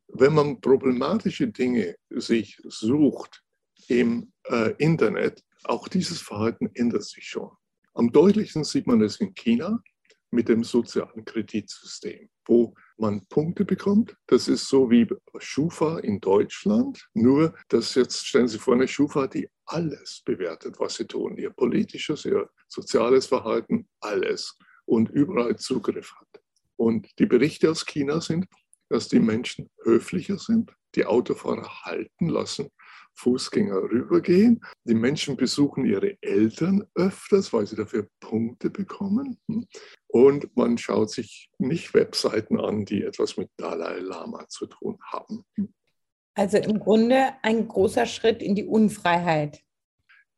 wenn 0.08 0.34
man 0.34 0.60
problematische 0.60 1.48
Dinge 1.48 1.96
sich 2.10 2.60
sucht 2.64 3.42
im 3.88 4.32
äh, 4.44 4.74
Internet, 4.78 5.42
auch 5.64 5.88
dieses 5.88 6.20
Verhalten 6.20 6.70
ändert 6.74 7.04
sich 7.04 7.26
schon. 7.26 7.50
Am 7.94 8.10
deutlichsten 8.10 8.64
sieht 8.64 8.86
man 8.86 9.00
es 9.02 9.20
in 9.20 9.34
China 9.34 9.82
mit 10.30 10.48
dem 10.48 10.64
sozialen 10.64 11.24
Kreditsystem, 11.24 12.28
wo 12.46 12.74
man 12.96 13.26
Punkte 13.26 13.64
bekommt. 13.64 14.16
Das 14.26 14.48
ist 14.48 14.66
so 14.66 14.90
wie 14.90 15.06
Schufa 15.38 15.98
in 15.98 16.20
Deutschland, 16.20 17.06
nur 17.12 17.54
dass 17.68 17.94
jetzt 17.94 18.26
stellen 18.26 18.48
Sie 18.48 18.58
vor 18.58 18.74
eine 18.74 18.88
Schufa, 18.88 19.26
die 19.26 19.48
alles 19.66 20.22
bewertet, 20.24 20.78
was 20.78 20.94
sie 20.94 21.06
tun, 21.06 21.36
ihr 21.36 21.50
politisches, 21.50 22.24
ihr 22.24 22.48
soziales 22.68 23.26
Verhalten, 23.26 23.88
alles 24.00 24.56
und 24.86 25.10
überall 25.10 25.56
Zugriff 25.56 26.14
hat. 26.18 26.41
Und 26.82 27.16
die 27.20 27.26
Berichte 27.26 27.70
aus 27.70 27.86
China 27.86 28.20
sind, 28.20 28.46
dass 28.88 29.06
die 29.06 29.20
Menschen 29.20 29.70
höflicher 29.84 30.36
sind, 30.36 30.72
die 30.96 31.06
Autofahrer 31.06 31.84
halten 31.84 32.28
lassen, 32.28 32.70
Fußgänger 33.14 33.82
rübergehen. 33.84 34.60
Die 34.82 34.96
Menschen 34.96 35.36
besuchen 35.36 35.84
ihre 35.84 36.20
Eltern 36.20 36.84
öfters, 36.96 37.52
weil 37.52 37.68
sie 37.68 37.76
dafür 37.76 38.08
Punkte 38.18 38.68
bekommen. 38.68 39.38
Und 40.08 40.56
man 40.56 40.76
schaut 40.76 41.12
sich 41.12 41.50
nicht 41.58 41.94
Webseiten 41.94 42.58
an, 42.58 42.84
die 42.84 43.04
etwas 43.04 43.36
mit 43.36 43.48
Dalai 43.56 44.00
Lama 44.00 44.48
zu 44.48 44.66
tun 44.66 44.98
haben. 45.04 45.44
Also 46.34 46.58
im 46.58 46.80
Grunde 46.80 47.34
ein 47.42 47.68
großer 47.68 48.06
Schritt 48.06 48.42
in 48.42 48.56
die 48.56 48.64
Unfreiheit. 48.64 49.62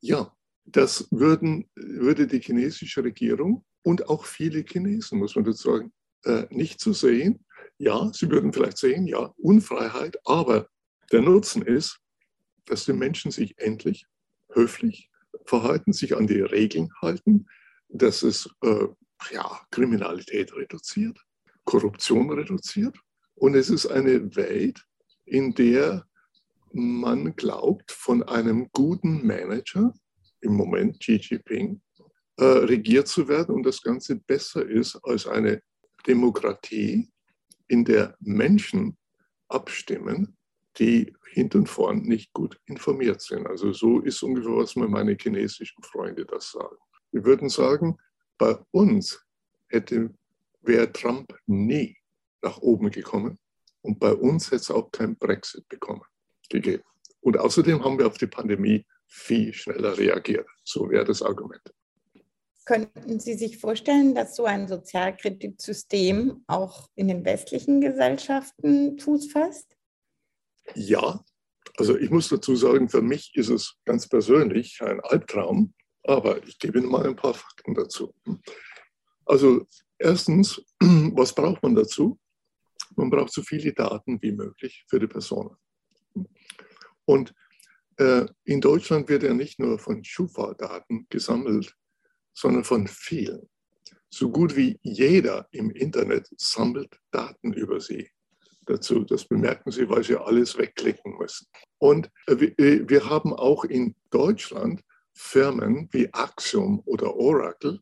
Ja, 0.02 0.30
das 0.66 1.08
würden, 1.10 1.70
würde 1.74 2.26
die 2.26 2.40
chinesische 2.40 3.02
Regierung 3.02 3.64
und 3.82 4.10
auch 4.10 4.26
viele 4.26 4.62
Chinesen, 4.62 5.18
muss 5.18 5.36
man 5.36 5.46
dazu 5.46 5.70
sagen, 5.70 5.92
äh, 6.25 6.47
nicht 6.50 6.81
zu 6.81 6.93
sehen. 6.93 7.45
Ja, 7.78 8.11
sie 8.12 8.31
würden 8.31 8.52
vielleicht 8.52 8.78
sehen, 8.78 9.07
ja, 9.07 9.33
Unfreiheit, 9.37 10.16
aber 10.25 10.69
der 11.12 11.23
Nutzen 11.23 11.62
ist, 11.62 11.99
dass 12.66 12.85
die 12.85 12.93
Menschen 12.93 13.31
sich 13.31 13.59
endlich 13.59 14.07
höflich 14.52 15.11
verhalten, 15.45 15.93
sich 15.93 16.16
an 16.16 16.26
die 16.26 16.40
Regeln 16.40 16.90
halten, 17.02 17.47
dass 17.88 18.23
es 18.23 18.49
äh, 18.62 18.87
ja, 19.31 19.61
Kriminalität 19.71 20.54
reduziert, 20.54 21.19
Korruption 21.64 22.31
reduziert. 22.31 22.97
Und 23.35 23.54
es 23.54 23.71
ist 23.71 23.87
eine 23.87 24.35
Welt, 24.37 24.85
in 25.25 25.54
der 25.54 26.07
man 26.73 27.35
glaubt, 27.37 27.90
von 27.93 28.23
einem 28.23 28.69
guten 28.73 29.26
Manager, 29.26 29.93
im 30.40 30.54
Moment 30.54 31.00
Xi 31.00 31.16
Jinping, 31.16 31.81
äh, 32.37 32.45
regiert 32.45 33.09
zu 33.09 33.28
werden 33.28 33.54
und 33.54 33.62
das 33.64 33.81
Ganze 33.81 34.16
besser 34.16 34.66
ist 34.66 34.97
als 35.04 35.26
eine 35.26 35.62
Demokratie, 36.06 37.11
in 37.68 37.84
der 37.84 38.16
Menschen 38.20 38.96
abstimmen, 39.49 40.37
die 40.78 41.14
hinten 41.32 41.58
und 41.61 41.68
vorn 41.68 42.02
nicht 42.02 42.32
gut 42.32 42.61
informiert 42.66 43.20
sind. 43.20 43.46
Also 43.46 43.73
so 43.73 44.00
ist 44.00 44.23
ungefähr, 44.23 44.56
was 44.56 44.76
mir 44.76 44.88
meine 44.88 45.16
chinesischen 45.20 45.82
Freunde 45.82 46.25
das 46.26 46.50
sagen. 46.50 46.76
Wir 47.12 47.25
würden 47.25 47.49
sagen, 47.49 47.96
bei 48.38 48.56
uns 48.73 49.25
hätte, 49.68 50.12
wäre 50.62 50.92
Trump 50.92 51.37
nie 51.46 51.96
nach 52.42 52.58
oben 52.58 52.90
gekommen 52.90 53.38
und 53.82 53.99
bei 54.00 54.12
uns 54.12 54.46
hätte 54.46 54.56
es 54.56 54.70
auch 54.70 54.90
kein 54.90 55.16
Brexit 55.16 55.68
bekommen, 55.68 56.02
gegeben. 56.50 56.82
Und 57.20 57.38
außerdem 57.38 57.82
haben 57.84 57.99
wir 57.99 58.06
auf 58.06 58.18
die 58.18 58.26
Pandemie 58.26 58.84
viel 59.06 59.52
schneller 59.52 59.96
reagiert. 59.96 60.49
So 60.64 60.90
wäre 60.90 61.04
das 61.04 61.23
Argument. 61.23 61.62
Könnten 62.64 63.21
Sie 63.21 63.35
sich 63.35 63.59
vorstellen, 63.59 64.14
dass 64.14 64.37
so 64.37 64.44
ein 64.44 64.68
Sozialkreditsystem 64.68 66.44
auch 66.47 66.88
in 66.94 67.09
den 67.09 67.25
westlichen 67.25 67.80
Gesellschaften 67.80 68.99
Fuß 68.99 69.30
fasst? 69.30 69.76
Ja, 70.75 71.23
also 71.76 71.97
ich 71.99 72.11
muss 72.11 72.28
dazu 72.28 72.56
sagen, 72.56 72.88
für 72.88 73.02
mich 73.02 73.33
ist 73.35 73.50
es 73.50 73.76
ganz 73.85 74.09
persönlich 74.09 74.80
ein 74.80 75.00
Albtraum, 75.00 75.75
aber 76.04 76.42
ich 76.47 76.59
gebe 76.59 76.78
Ihnen 76.78 76.90
mal 76.90 77.06
ein 77.06 77.16
paar 77.16 77.35
Fakten 77.35 77.75
dazu. 77.75 78.14
Also 79.26 79.66
erstens, 79.99 80.62
was 80.80 81.35
braucht 81.35 81.62
man 81.62 81.75
dazu? 81.75 82.18
Man 82.97 83.11
braucht 83.11 83.33
so 83.33 83.42
viele 83.42 83.73
Daten 83.73 84.23
wie 84.23 84.33
möglich 84.33 84.85
für 84.88 85.00
die 85.00 85.06
Person. 85.06 85.56
Und 87.04 87.35
äh, 87.97 88.26
in 88.44 88.61
Deutschland 88.61 89.09
wird 89.09 89.23
ja 89.23 89.35
nicht 89.35 89.59
nur 89.59 89.78
von 89.78 90.02
Schufa-Daten 90.02 91.06
gesammelt, 91.11 91.75
sondern 92.35 92.64
von 92.64 92.87
vielen. 92.87 93.49
So 94.11 94.31
gut 94.31 94.57
wie 94.57 94.79
jeder 94.83 95.49
im 95.50 95.71
Internet 95.71 96.29
sammelt 96.37 97.00
Daten 97.11 97.53
über 97.53 97.81
sie. 97.81 98.11
Dazu, 98.67 99.05
das 99.05 99.26
bemerken 99.26 99.71
Sie, 99.71 99.88
weil 99.91 100.05
Sie 100.05 100.17
alles 100.17 100.57
wegklicken 100.57 101.19
müssen. 101.19 101.47
Und 101.79 102.11
äh, 102.26 102.33
äh, 102.33 102.88
wir 102.88 103.11
haben 103.11 103.35
auch 103.35 103.64
in 103.64 103.95
Deutschland 104.11 104.83
Firmen 105.12 105.88
wie 105.93 106.12
Axiom 106.12 106.81
oder 106.87 107.14
Oracle, 107.14 107.81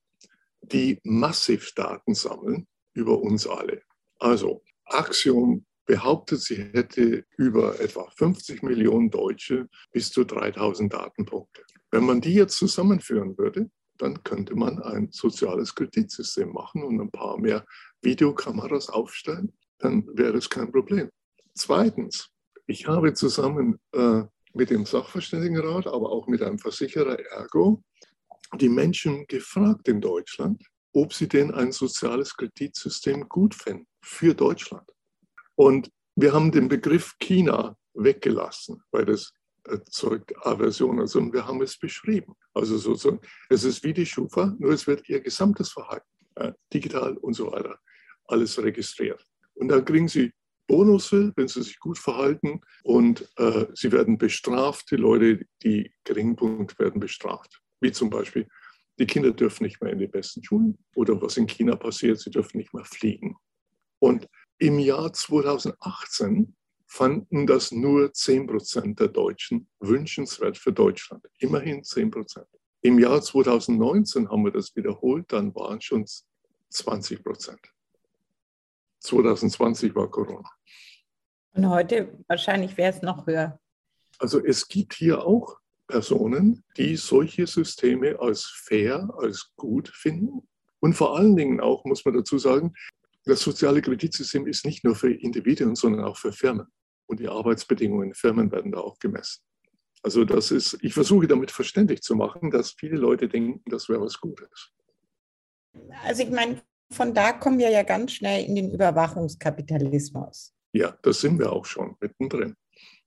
die 0.60 0.98
massiv 1.04 1.72
Daten 1.74 2.14
sammeln 2.14 2.66
über 2.94 3.20
uns 3.20 3.46
alle. 3.46 3.82
Also 4.18 4.62
Axiom 4.86 5.64
behauptet, 5.86 6.40
sie 6.40 6.62
hätte 6.72 7.24
über 7.36 7.80
etwa 7.80 8.08
50 8.16 8.62
Millionen 8.62 9.10
Deutsche 9.10 9.68
bis 9.92 10.10
zu 10.10 10.24
3000 10.24 10.92
Datenpunkte. 10.92 11.62
Wenn 11.90 12.04
man 12.04 12.20
die 12.20 12.34
jetzt 12.34 12.56
zusammenführen 12.56 13.36
würde, 13.36 13.70
dann 14.02 14.22
könnte 14.24 14.56
man 14.56 14.82
ein 14.82 15.08
soziales 15.12 15.74
Kreditsystem 15.74 16.52
machen 16.52 16.82
und 16.82 17.00
ein 17.00 17.10
paar 17.10 17.38
mehr 17.38 17.64
Videokameras 18.00 18.88
aufstellen. 18.88 19.52
Dann 19.78 20.04
wäre 20.12 20.38
es 20.38 20.50
kein 20.50 20.72
Problem. 20.72 21.08
Zweitens, 21.54 22.28
ich 22.66 22.88
habe 22.88 23.14
zusammen 23.14 23.78
äh, 23.92 24.22
mit 24.54 24.70
dem 24.70 24.86
Sachverständigenrat, 24.86 25.86
aber 25.86 26.10
auch 26.10 26.26
mit 26.26 26.42
einem 26.42 26.58
Versicherer 26.58 27.18
Ergo 27.30 27.82
die 28.56 28.68
Menschen 28.68 29.24
gefragt 29.28 29.86
in 29.86 30.00
Deutschland, 30.00 30.64
ob 30.92 31.14
sie 31.14 31.28
denn 31.28 31.52
ein 31.52 31.70
soziales 31.70 32.36
Kreditsystem 32.36 33.28
gut 33.28 33.54
finden 33.54 33.86
für 34.02 34.34
Deutschland. 34.34 34.90
Und 35.54 35.90
wir 36.16 36.32
haben 36.32 36.50
den 36.50 36.68
Begriff 36.68 37.14
China 37.20 37.76
weggelassen, 37.94 38.82
weil 38.90 39.04
das 39.04 39.32
erzeugt 39.64 40.34
Aversion. 40.44 41.00
Also 41.00 41.32
wir 41.32 41.46
haben 41.46 41.62
es 41.62 41.78
beschrieben. 41.78 42.34
Also 42.54 42.78
sozusagen, 42.78 43.20
es 43.48 43.64
ist 43.64 43.82
wie 43.84 43.92
die 43.92 44.06
Schufa, 44.06 44.54
nur 44.58 44.72
es 44.72 44.86
wird 44.86 45.08
ihr 45.08 45.20
gesamtes 45.20 45.70
Verhalten, 45.70 46.06
äh, 46.36 46.52
digital 46.72 47.16
und 47.18 47.34
so 47.34 47.52
weiter, 47.52 47.78
alles 48.26 48.60
registriert. 48.62 49.26
Und 49.54 49.68
dann 49.68 49.84
kriegen 49.84 50.08
sie 50.08 50.32
Bonusse, 50.66 51.32
wenn 51.36 51.48
sie 51.48 51.62
sich 51.62 51.78
gut 51.78 51.98
verhalten 51.98 52.60
und 52.82 53.28
äh, 53.36 53.66
sie 53.74 53.92
werden 53.92 54.16
bestraft. 54.16 54.90
Die 54.90 54.96
Leute, 54.96 55.44
die 55.62 55.92
geringen 56.04 56.36
Punkt 56.36 56.78
werden 56.78 57.00
bestraft. 57.00 57.60
Wie 57.80 57.92
zum 57.92 58.10
Beispiel, 58.10 58.48
die 58.98 59.06
Kinder 59.06 59.32
dürfen 59.32 59.64
nicht 59.64 59.82
mehr 59.82 59.92
in 59.92 59.98
die 59.98 60.06
besten 60.06 60.42
Schulen 60.44 60.78
oder 60.94 61.20
was 61.20 61.36
in 61.36 61.46
China 61.46 61.76
passiert, 61.76 62.20
sie 62.20 62.30
dürfen 62.30 62.58
nicht 62.58 62.72
mehr 62.72 62.84
fliegen. 62.84 63.36
Und 63.98 64.28
im 64.58 64.78
Jahr 64.78 65.12
2018 65.12 66.54
fanden 66.92 67.46
das 67.46 67.72
nur 67.72 68.12
10 68.12 68.46
Prozent 68.46 69.00
der 69.00 69.08
Deutschen 69.08 69.66
wünschenswert 69.80 70.58
für 70.58 70.74
Deutschland. 70.74 71.24
Immerhin 71.38 71.82
10 71.82 72.10
Prozent. 72.10 72.46
Im 72.82 72.98
Jahr 72.98 73.22
2019 73.22 74.28
haben 74.28 74.44
wir 74.44 74.52
das 74.52 74.76
wiederholt, 74.76 75.24
dann 75.32 75.54
waren 75.54 75.78
es 75.78 75.84
schon 75.84 76.04
20 76.68 77.24
Prozent. 77.24 77.60
2020 79.00 79.94
war 79.94 80.10
Corona. 80.10 80.50
Und 81.54 81.70
heute 81.70 82.18
wahrscheinlich 82.28 82.76
wäre 82.76 82.92
es 82.92 83.00
noch 83.00 83.26
höher. 83.26 83.58
Also 84.18 84.44
es 84.44 84.68
gibt 84.68 84.92
hier 84.92 85.24
auch 85.24 85.56
Personen, 85.86 86.62
die 86.76 86.96
solche 86.96 87.46
Systeme 87.46 88.20
als 88.20 88.44
fair, 88.44 89.08
als 89.16 89.50
gut 89.56 89.88
finden. 89.88 90.46
Und 90.80 90.92
vor 90.92 91.16
allen 91.16 91.36
Dingen 91.36 91.60
auch, 91.60 91.86
muss 91.86 92.04
man 92.04 92.14
dazu 92.14 92.36
sagen, 92.36 92.74
das 93.24 93.40
soziale 93.40 93.80
Kreditsystem 93.80 94.46
ist 94.46 94.66
nicht 94.66 94.84
nur 94.84 94.94
für 94.94 95.10
Individuen, 95.10 95.74
sondern 95.74 96.04
auch 96.04 96.18
für 96.18 96.32
Firmen 96.32 96.66
und 97.12 97.20
die 97.20 97.28
Arbeitsbedingungen 97.28 98.08
in 98.08 98.14
Firmen 98.14 98.50
werden 98.50 98.72
da 98.72 98.78
auch 98.78 98.98
gemessen. 98.98 99.42
Also 100.02 100.24
das 100.24 100.50
ist, 100.50 100.78
ich 100.80 100.94
versuche 100.94 101.28
damit 101.28 101.50
verständlich 101.50 102.00
zu 102.00 102.16
machen, 102.16 102.50
dass 102.50 102.72
viele 102.72 102.96
Leute 102.96 103.28
denken, 103.28 103.62
das 103.66 103.88
wäre 103.88 104.00
was 104.00 104.18
Gutes. 104.18 104.72
Also 106.04 106.22
ich 106.22 106.30
meine, 106.30 106.60
von 106.90 107.14
da 107.14 107.32
kommen 107.32 107.58
wir 107.58 107.70
ja 107.70 107.82
ganz 107.82 108.12
schnell 108.12 108.44
in 108.44 108.54
den 108.54 108.72
Überwachungskapitalismus. 108.72 110.54
Ja, 110.72 110.96
da 111.02 111.12
sind 111.12 111.38
wir 111.38 111.52
auch 111.52 111.66
schon 111.66 111.96
mittendrin. 112.00 112.56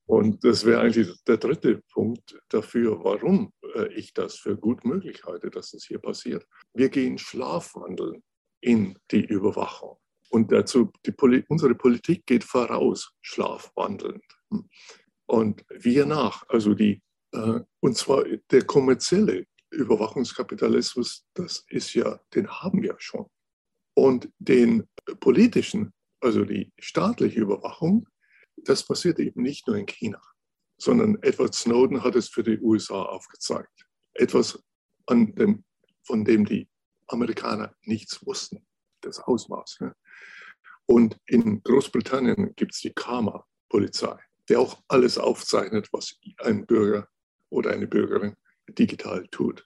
Und 0.05 0.43
das 0.43 0.63
wäre 0.63 0.81
eigentlich 0.81 1.11
der 1.23 1.37
dritte 1.37 1.81
Punkt 1.91 2.39
dafür, 2.49 3.03
warum 3.03 3.51
äh, 3.73 3.87
ich 3.93 4.13
das 4.13 4.35
für 4.35 4.55
gut 4.55 4.85
möglich 4.85 5.23
halte, 5.25 5.49
dass 5.49 5.71
das 5.71 5.83
hier 5.83 5.97
passiert. 5.97 6.45
Wir 6.75 6.89
gehen 6.89 7.17
Schlafwandeln 7.17 8.21
in 8.61 8.99
die 9.09 9.25
Überwachung. 9.25 9.97
Und 10.29 10.51
dazu, 10.51 10.91
Poli 11.17 11.43
unsere 11.47 11.75
Politik 11.75 12.25
geht 12.25 12.43
voraus, 12.43 13.13
schlafwandelnd. 13.21 14.23
Und 15.27 15.65
wir 15.69 16.05
nach. 16.05 16.43
Also 16.49 16.73
die, 16.73 17.01
äh, 17.31 17.59
und 17.79 17.97
zwar 17.97 18.23
der 18.51 18.65
kommerzielle 18.65 19.45
Überwachungskapitalismus, 19.71 21.25
das 21.33 21.65
ist 21.69 21.93
ja, 21.93 22.19
den 22.33 22.49
haben 22.49 22.81
wir 22.81 22.95
schon. 22.99 23.27
Und 23.93 24.29
den 24.39 24.87
politischen, 25.19 25.93
also 26.19 26.43
die 26.43 26.71
staatliche 26.79 27.39
Überwachung, 27.39 28.07
das 28.57 28.85
passiert 28.85 29.19
eben 29.19 29.41
nicht 29.41 29.67
nur 29.67 29.77
in 29.77 29.85
China, 29.85 30.21
sondern 30.77 31.21
Edward 31.21 31.53
Snowden 31.55 32.03
hat 32.03 32.15
es 32.15 32.29
für 32.29 32.43
die 32.43 32.59
USA 32.59 33.01
aufgezeigt. 33.03 33.85
Etwas, 34.13 34.61
dem, 35.09 35.63
von 36.03 36.25
dem 36.25 36.45
die 36.45 36.67
Amerikaner 37.07 37.75
nichts 37.83 38.25
wussten, 38.25 38.65
das 39.05 39.19
Ausmaß. 39.19 39.77
Ne? 39.81 39.95
Und 40.85 41.17
in 41.25 41.63
Großbritannien 41.63 42.53
gibt 42.55 42.73
es 42.73 42.81
die 42.81 42.93
Karma-Polizei, 42.93 44.17
der 44.49 44.59
auch 44.59 44.81
alles 44.87 45.17
aufzeichnet, 45.17 45.89
was 45.91 46.17
ein 46.37 46.65
Bürger 46.65 47.07
oder 47.49 47.71
eine 47.71 47.87
Bürgerin 47.87 48.35
digital 48.67 49.25
tut. 49.31 49.65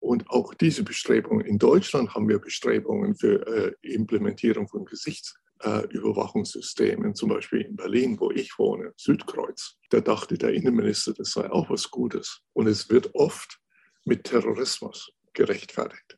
Und 0.00 0.28
auch 0.30 0.54
diese 0.54 0.82
Bestrebungen, 0.82 1.44
in 1.44 1.58
Deutschland 1.58 2.14
haben 2.14 2.26
wir 2.28 2.38
Bestrebungen 2.38 3.14
für 3.16 3.46
äh, 3.46 3.74
Implementierung 3.82 4.66
von 4.66 4.86
Gesichtsüberwachungssystemen, 4.86 7.10
äh, 7.10 7.14
zum 7.14 7.28
Beispiel 7.28 7.60
in 7.62 7.76
Berlin, 7.76 8.18
wo 8.18 8.30
ich 8.30 8.58
wohne, 8.58 8.94
Südkreuz. 8.96 9.76
Da 9.90 10.00
dachte 10.00 10.38
der 10.38 10.54
Innenminister, 10.54 11.12
das 11.12 11.32
sei 11.32 11.50
auch 11.50 11.68
was 11.68 11.90
Gutes. 11.90 12.40
Und 12.54 12.66
es 12.66 12.88
wird 12.88 13.14
oft 13.14 13.60
mit 14.06 14.24
Terrorismus 14.24 15.12
gerechtfertigt. 15.34 16.16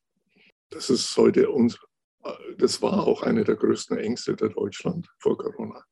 Das 0.71 0.89
ist 0.89 1.17
heute 1.17 1.51
uns, 1.51 1.77
das 2.59 2.81
war 2.83 3.07
auch 3.07 3.23
eine 3.23 3.45
der 3.45 3.57
größten 3.57 3.99
Ängste 3.99 4.37
der 4.37 4.51
Deutschland 4.51 5.09
vor 5.19 5.37
Corona. 5.37 5.83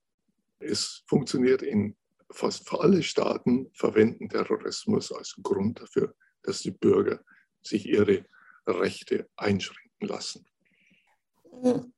Es 0.59 1.03
funktioniert 1.07 1.63
in 1.63 1.97
fast 2.31 2.73
alle 2.73 3.03
Staaten, 3.03 3.69
verwenden 3.73 4.29
Terrorismus 4.29 5.13
als 5.13 5.37
Grund 5.43 5.81
dafür, 5.81 6.15
dass 6.43 6.61
die 6.61 6.71
Bürger 6.71 7.21
sich 7.63 7.87
ihre 7.87 8.25
Rechte 8.67 9.29
einschränken 9.37 10.09
lassen. 10.09 10.47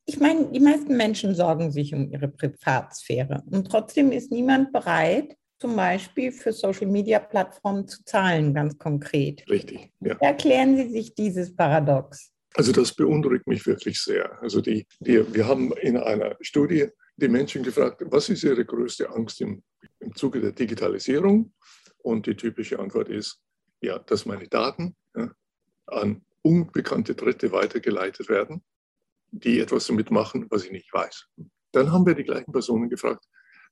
Ich 0.06 0.18
meine, 0.18 0.50
die 0.50 0.60
meisten 0.60 0.96
Menschen 0.96 1.34
sorgen 1.34 1.70
sich 1.70 1.94
um 1.94 2.10
ihre 2.10 2.28
Privatsphäre 2.28 3.42
und 3.50 3.70
trotzdem 3.70 4.10
ist 4.10 4.32
niemand 4.32 4.72
bereit, 4.72 5.36
zum 5.60 5.76
Beispiel 5.76 6.32
für 6.32 6.52
Social-Media-Plattformen 6.52 7.86
zu 7.86 8.02
zahlen, 8.04 8.54
ganz 8.54 8.76
konkret. 8.78 9.48
Richtig, 9.48 9.92
ja. 10.00 10.16
Erklären 10.18 10.76
Sie 10.76 10.88
sich 10.88 11.14
dieses 11.14 11.54
Paradox. 11.54 12.31
Also 12.54 12.72
das 12.72 12.94
beunruhigt 12.94 13.46
mich 13.46 13.66
wirklich 13.66 14.00
sehr. 14.00 14.40
Also 14.42 14.60
die, 14.60 14.86
die, 15.00 15.34
wir 15.34 15.46
haben 15.46 15.72
in 15.72 15.96
einer 15.96 16.36
Studie 16.40 16.88
die 17.16 17.28
Menschen 17.28 17.62
gefragt, 17.62 18.02
was 18.06 18.28
ist 18.28 18.42
ihre 18.42 18.64
größte 18.64 19.10
Angst 19.10 19.40
im, 19.40 19.62
im 20.00 20.14
Zuge 20.14 20.40
der 20.40 20.52
Digitalisierung? 20.52 21.54
Und 21.98 22.26
die 22.26 22.34
typische 22.34 22.78
Antwort 22.78 23.08
ist, 23.08 23.40
ja, 23.80 23.98
dass 23.98 24.26
meine 24.26 24.48
Daten 24.48 24.96
ja, 25.16 25.32
an 25.86 26.24
unbekannte 26.42 27.14
Dritte 27.14 27.52
weitergeleitet 27.52 28.28
werden, 28.28 28.62
die 29.30 29.60
etwas 29.60 29.86
damit 29.86 30.10
machen, 30.10 30.46
was 30.50 30.64
ich 30.64 30.72
nicht 30.72 30.92
weiß. 30.92 31.26
Dann 31.72 31.92
haben 31.92 32.06
wir 32.06 32.14
die 32.14 32.24
gleichen 32.24 32.52
Personen 32.52 32.90
gefragt, 32.90 33.24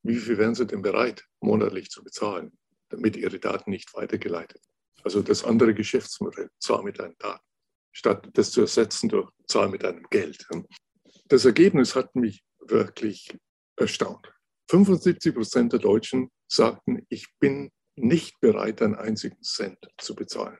wie 0.02 0.16
viel 0.16 0.38
wären 0.38 0.54
sie 0.54 0.66
denn 0.66 0.80
bereit, 0.80 1.24
monatlich 1.40 1.90
zu 1.90 2.02
bezahlen, 2.02 2.52
damit 2.88 3.16
ihre 3.16 3.38
Daten 3.38 3.70
nicht 3.70 3.92
weitergeleitet 3.94 4.62
Also 5.04 5.22
das 5.22 5.44
andere 5.44 5.74
Geschäftsmodell, 5.74 6.50
zahl 6.58 6.82
mit 6.82 6.98
deinen 6.98 7.18
Daten, 7.18 7.44
statt 7.92 8.28
das 8.34 8.50
zu 8.50 8.62
ersetzen 8.62 9.08
durch 9.08 9.30
zahl 9.46 9.68
mit 9.68 9.82
deinem 9.82 10.04
Geld. 10.10 10.46
Das 11.28 11.44
Ergebnis 11.44 11.94
hat 11.94 12.14
mich 12.14 12.42
wirklich 12.66 13.36
erstaunt. 13.76 14.32
75 14.70 15.34
Prozent 15.34 15.72
der 15.72 15.80
Deutschen 15.80 16.30
sagten, 16.48 17.04
ich 17.08 17.26
bin 17.38 17.70
nicht 17.96 18.40
bereit, 18.40 18.82
einen 18.82 18.94
einzigen 18.94 19.42
Cent 19.42 19.78
zu 19.98 20.14
bezahlen. 20.14 20.58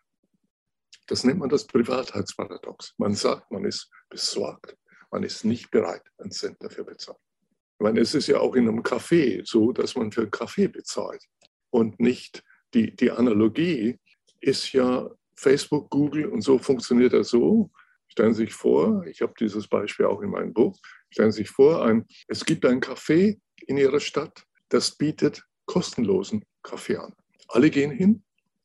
Das 1.06 1.24
nennt 1.24 1.38
man 1.38 1.48
das 1.48 1.66
Privatheitsparadox. 1.66 2.94
Man 2.98 3.14
sagt, 3.14 3.50
man 3.50 3.64
ist 3.64 3.90
besorgt, 4.08 4.76
man 5.10 5.22
ist 5.22 5.44
nicht 5.44 5.70
bereit, 5.70 6.02
einen 6.18 6.30
Cent 6.30 6.56
dafür 6.60 6.84
bezahlen. 6.84 7.18
Ich 7.42 7.82
meine, 7.82 8.00
es 8.00 8.14
ist 8.14 8.26
ja 8.26 8.38
auch 8.38 8.54
in 8.54 8.68
einem 8.68 8.82
Café 8.82 9.44
so, 9.44 9.72
dass 9.72 9.96
man 9.96 10.12
für 10.12 10.28
Kaffee 10.28 10.68
bezahlt 10.68 11.24
und 11.70 11.98
nicht 11.98 12.42
die, 12.74 12.94
die 12.94 13.10
Analogie 13.10 13.98
ist 14.40 14.72
ja 14.72 15.10
Facebook, 15.40 15.90
Google 15.90 16.26
und 16.26 16.42
so 16.42 16.59
funktioniert 16.59 17.12
das 17.12 17.31
so. 17.31 17.70
Stellen 18.09 18.35
Sie 18.35 18.44
sich 18.44 18.53
vor, 18.53 19.07
ich 19.07 19.22
habe 19.22 19.33
dieses 19.38 19.68
Beispiel 19.68 20.07
auch 20.07 20.20
in 20.20 20.31
meinem 20.31 20.53
Buch, 20.53 20.79
stellen 21.11 21.33
Sie 21.33 21.42
sich 21.42 21.50
vor, 21.50 21.85
ein, 21.85 22.07
es 22.29 22.44
gibt 22.44 22.66
ein 22.66 22.81
Café 22.81 23.38
in 23.66 23.76
Ihrer 23.79 24.00
Stadt, 24.00 24.44
das 24.68 24.96
bietet 24.96 25.44
kostenlosen 25.66 26.44
Kaffee 26.62 26.96
an. 26.96 27.14
Alle 27.48 27.70
gehen 27.70 27.90
hin, 27.90 28.22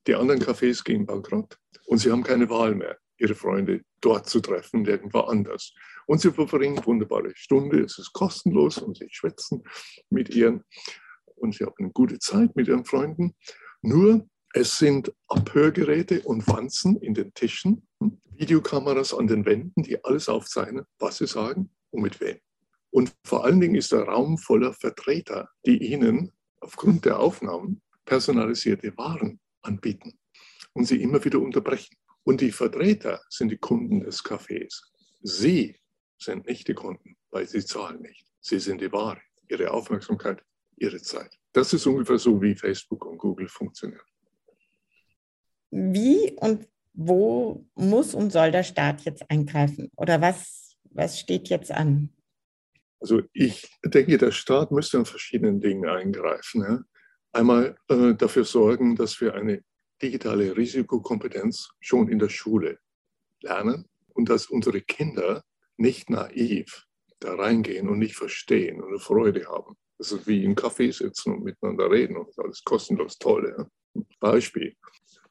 die 0.07 0.15
anderen 0.15 0.41
Cafés 0.41 0.83
gehen 0.83 1.05
bankrott 1.05 1.57
und 1.85 1.99
Sie 1.99 2.11
haben 2.11 2.23
keine 2.23 2.49
Wahl 2.49 2.75
mehr, 2.75 2.97
Ihre 3.17 3.35
Freunde 3.35 3.81
dort 4.01 4.27
zu 4.27 4.41
treffen, 4.41 4.85
irgendwo 4.85 5.19
anders. 5.19 5.73
Und 6.07 6.21
Sie 6.21 6.31
verbringen 6.31 6.83
wunderbare 6.85 7.31
Stunde, 7.35 7.81
es 7.81 7.97
ist 7.99 8.13
kostenlos 8.13 8.79
und 8.79 8.97
Sie 8.97 9.07
schwätzen 9.09 9.63
mit 10.09 10.29
Ihren 10.35 10.63
und 11.35 11.55
Sie 11.55 11.63
haben 11.63 11.75
eine 11.77 11.91
gute 11.91 12.19
Zeit 12.19 12.55
mit 12.55 12.67
Ihren 12.67 12.85
Freunden. 12.85 13.35
Nur 13.81 14.27
es 14.57 14.77
sind 14.77 15.13
Abhörgeräte 15.27 16.21
und 16.21 16.47
Wanzen 16.47 16.95
in 17.01 17.13
den 17.13 17.33
Tischen, 17.33 17.85
hm, 17.99 18.21
Videokameras 18.37 19.13
an 19.13 19.27
den 19.27 19.45
Wänden, 19.45 19.83
die 19.83 20.01
alles 20.05 20.29
aufzeichnen, 20.29 20.85
was 20.97 21.17
sie 21.17 21.27
sagen 21.27 21.69
und 21.91 22.01
mit 22.01 22.21
wem. 22.21 22.39
Und 22.89 23.13
vor 23.25 23.43
allen 23.43 23.59
Dingen 23.59 23.75
ist 23.75 23.91
der 23.91 24.03
Raum 24.03 24.37
voller 24.37 24.71
Vertreter, 24.71 25.49
die 25.65 25.91
Ihnen 25.91 26.31
aufgrund 26.61 27.03
der 27.03 27.19
Aufnahmen 27.19 27.81
personalisierte 28.05 28.97
Waren 28.97 29.41
anbieten 29.61 30.17
und 30.71 30.85
Sie 30.85 31.01
immer 31.01 31.23
wieder 31.25 31.39
unterbrechen. 31.39 31.97
Und 32.23 32.39
die 32.39 32.53
Vertreter 32.53 33.21
sind 33.27 33.49
die 33.49 33.57
Kunden 33.57 34.05
des 34.05 34.23
Cafés. 34.23 34.83
Sie 35.21 35.75
sind 36.17 36.47
nicht 36.47 36.69
die 36.69 36.75
Kunden, 36.75 37.17
weil 37.29 37.45
sie 37.45 37.65
zahlen 37.65 38.01
nicht. 38.01 38.25
Sie 38.39 38.59
sind 38.59 38.79
die 38.79 38.91
Ware, 38.93 39.19
ihre 39.49 39.71
Aufmerksamkeit, 39.71 40.41
ihre 40.77 41.01
Zeit. 41.01 41.37
Das 41.51 41.73
ist 41.73 41.85
ungefähr 41.85 42.17
so, 42.17 42.41
wie 42.41 42.55
Facebook 42.55 43.05
und 43.05 43.17
Google 43.17 43.49
funktionieren. 43.49 44.05
Wie 45.77 46.31
und 46.39 46.69
wo 46.93 47.65
muss 47.75 48.13
und 48.13 48.31
soll 48.31 48.51
der 48.51 48.63
Staat 48.63 49.01
jetzt 49.01 49.29
eingreifen? 49.29 49.91
Oder 49.97 50.21
was, 50.21 50.77
was 50.91 51.19
steht 51.19 51.49
jetzt 51.49 51.69
an? 51.69 52.09
Also 53.01 53.21
ich 53.33 53.69
denke, 53.83 54.17
der 54.17 54.31
Staat 54.31 54.71
müsste 54.71 54.99
an 54.99 55.05
verschiedenen 55.05 55.59
Dingen 55.59 55.85
eingreifen. 55.85 56.61
Ja. 56.61 56.79
Einmal 57.33 57.75
äh, 57.89 58.13
dafür 58.15 58.45
sorgen, 58.45 58.95
dass 58.95 59.19
wir 59.19 59.33
eine 59.33 59.65
digitale 60.01 60.55
Risikokompetenz 60.55 61.71
schon 61.81 62.07
in 62.07 62.19
der 62.19 62.29
Schule 62.29 62.79
lernen 63.41 63.85
und 64.13 64.29
dass 64.29 64.45
unsere 64.47 64.79
Kinder 64.79 65.43
nicht 65.75 66.09
naiv 66.09 66.85
da 67.19 67.35
reingehen 67.35 67.89
und 67.89 67.99
nicht 67.99 68.15
verstehen 68.15 68.81
und 68.81 68.87
eine 68.87 68.99
Freude 68.99 69.45
haben. 69.47 69.75
Das 69.97 70.13
ist 70.13 70.25
wie 70.25 70.45
im 70.45 70.55
Café 70.55 70.93
sitzen 70.93 71.33
und 71.33 71.43
miteinander 71.43 71.91
reden 71.91 72.15
und 72.15 72.27
alles 72.39 72.63
kostenlos 72.63 73.17
toll. 73.17 73.53
Ja. 73.57 73.67
Beispiel. 74.21 74.75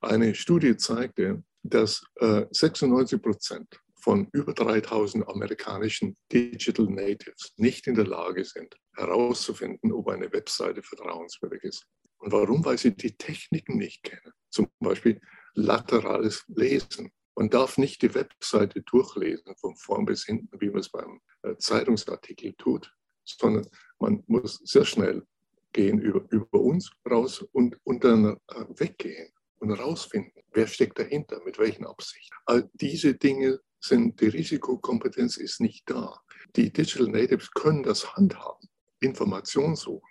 Eine 0.05 0.35
Studie 0.35 0.77
zeigte, 0.77 1.43
dass 1.63 2.05
äh, 2.17 2.45
96 2.51 3.23
Prozent 3.23 3.81
von 3.95 4.29
über 4.33 4.53
3000 4.53 5.27
amerikanischen 5.27 6.15
Digital 6.31 6.87
Natives 6.87 7.55
nicht 7.57 7.87
in 7.87 7.95
der 7.95 8.07
Lage 8.07 8.45
sind, 8.45 8.77
herauszufinden, 8.97 9.93
ob 9.93 10.09
eine 10.09 10.31
Webseite 10.31 10.83
vertrauenswürdig 10.83 11.65
ist. 11.65 11.87
Und 12.19 12.33
warum? 12.33 12.63
Weil 12.67 12.77
sie 12.77 12.95
die 12.95 13.17
Techniken 13.17 13.79
nicht 13.79 14.03
kennen. 14.03 14.33
Zum 14.51 14.69
Beispiel 14.79 15.21
laterales 15.55 16.45
Lesen. 16.49 17.11
Man 17.35 17.49
darf 17.49 17.79
nicht 17.79 18.03
die 18.03 18.15
Webseite 18.15 18.83
durchlesen, 18.83 19.57
von 19.57 19.75
vorn 19.77 20.05
bis 20.05 20.25
hinten, 20.25 20.61
wie 20.61 20.69
man 20.69 20.81
es 20.81 20.91
beim 20.91 21.21
äh, 21.43 21.57
Zeitungsartikel 21.57 22.53
tut, 22.59 22.95
sondern 23.25 23.67
man 23.99 24.23
muss 24.27 24.61
sehr 24.65 24.85
schnell 24.85 25.27
gehen 25.73 25.99
über, 25.99 26.25
über 26.31 26.61
uns 26.61 26.91
raus 27.11 27.41
und, 27.53 27.79
und 27.85 28.05
dann 28.05 28.37
äh, 28.49 28.65
weggehen 28.77 29.34
und 29.65 29.77
herausfinden, 29.77 30.41
wer 30.53 30.67
steckt 30.67 30.99
dahinter, 30.99 31.41
mit 31.45 31.59
welchen 31.59 31.87
Absichten. 31.87 32.35
All 32.47 32.71
diese 32.75 33.15
Dinge 33.15 33.61
sind, 33.81 34.21
die 34.21 34.29
Risikokompetenz 34.29 35.37
ist 35.37 35.61
nicht 35.61 35.89
da. 35.89 36.21
Die 36.57 36.73
Digital 36.73 37.09
Natives 37.09 37.51
können 37.51 37.83
das 37.83 38.15
handhaben, 38.15 38.69
Informationen 39.01 39.77
suchen, 39.77 40.09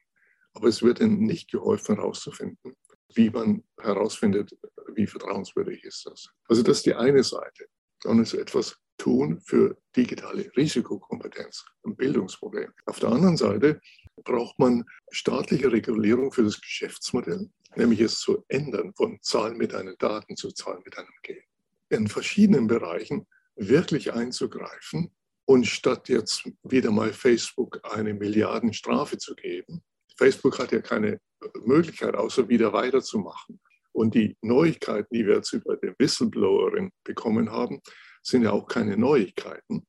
aber 0.54 0.68
es 0.68 0.82
wird 0.82 1.00
ihnen 1.00 1.20
nicht 1.20 1.52
geholfen 1.52 1.96
herauszufinden, 1.96 2.76
wie 3.16 3.30
man 3.30 3.64
herausfindet, 3.80 4.58
wie 4.96 5.08
vertrauenswürdig 5.08 5.84
ist 5.84 6.06
das. 6.06 6.30
Also 6.48 6.64
das 6.64 6.78
ist 6.78 6.86
die 6.86 6.96
eine 6.96 7.24
Seite. 7.24 7.68
Dann 8.02 8.22
ist 8.22 8.34
etwas 8.34 8.78
tun 9.04 9.42
für 9.46 9.78
digitale 9.96 10.50
Risikokompetenz, 10.56 11.66
ein 11.86 11.96
Bildungsproblem. 11.96 12.72
Auf 12.86 13.00
der 13.00 13.10
anderen 13.10 13.38
Seite 13.38 13.82
braucht 14.24 14.58
man 14.60 14.86
staatliche 15.12 15.72
Regulierung 15.72 16.32
für 16.32 16.44
das 16.44 16.60
Geschäftsmodell 16.62 17.50
nämlich 17.76 18.00
es 18.02 18.20
zu 18.20 18.44
ändern 18.48 18.94
von 18.96 19.20
Zahlen 19.22 19.58
mit 19.58 19.74
einem 19.74 19.96
Daten 19.98 20.36
zu 20.36 20.52
Zahlen 20.52 20.82
mit 20.84 20.98
einem 20.98 21.14
Geld. 21.22 21.44
In 21.90 22.08
verschiedenen 22.08 22.68
Bereichen 22.68 23.28
wirklich 23.56 24.14
einzugreifen 24.14 25.12
und 25.46 25.66
statt 25.68 26.10
jetzt 26.10 26.50
wieder 26.64 26.92
mal 26.92 27.14
Facebook 27.14 27.80
eine 27.84 28.14
Milliardenstrafe 28.14 29.18
zu 29.18 29.36
geben, 29.36 29.84
Facebook 30.18 30.60
hat 30.60 30.72
ja 30.72 30.80
keine 30.80 31.20
Möglichkeit, 31.66 32.16
außer 32.16 32.48
wieder 32.48 32.72
weiterzumachen. 32.74 33.60
Und 33.92 34.16
die 34.16 34.38
Neuigkeiten, 34.42 35.14
die 35.14 35.26
wir 35.26 35.36
jetzt 35.36 35.54
über 35.54 35.76
den 35.78 35.94
Whistleblowerin 36.00 36.92
bekommen 37.04 37.52
haben, 37.52 37.82
sind 38.24 38.44
ja 38.44 38.52
auch 38.52 38.68
keine 38.68 38.98
Neuigkeiten. 38.98 39.86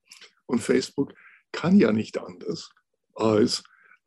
Und 0.46 0.60
Facebook 0.60 1.14
kann 1.52 1.78
ja 1.78 1.92
nicht 1.92 2.18
anders, 2.18 2.70
als 3.14 3.62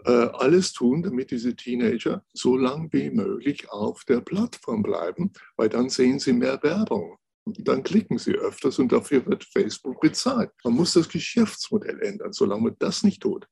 äh, 0.05 0.11
alles 0.11 0.73
tun, 0.73 1.01
damit 1.01 1.31
diese 1.31 1.55
Teenager 1.55 2.23
so 2.33 2.55
lang 2.57 2.91
wie 2.91 3.09
möglich 3.09 3.69
auf 3.69 4.03
der 4.05 4.21
Plattform 4.21 4.83
bleiben, 4.83 5.31
weil 5.55 5.69
dann 5.69 5.89
sehen 5.89 6.19
sie 6.19 6.33
mehr 6.33 6.61
Werbung. 6.61 7.17
Dann 7.45 7.81
klicken 7.81 8.17
sie 8.17 8.33
öfters 8.33 8.77
und 8.77 8.91
dafür 8.91 9.25
wird 9.25 9.45
Facebook 9.45 10.01
bezahlt. 10.01 10.51
Man 10.63 10.73
muss 10.73 10.93
das 10.93 11.07
Geschäftsmodell 11.07 12.01
ändern. 12.01 12.33
Solange 12.33 12.63
man 12.63 12.75
das 12.79 13.03
nicht 13.03 13.21
tut, 13.21 13.47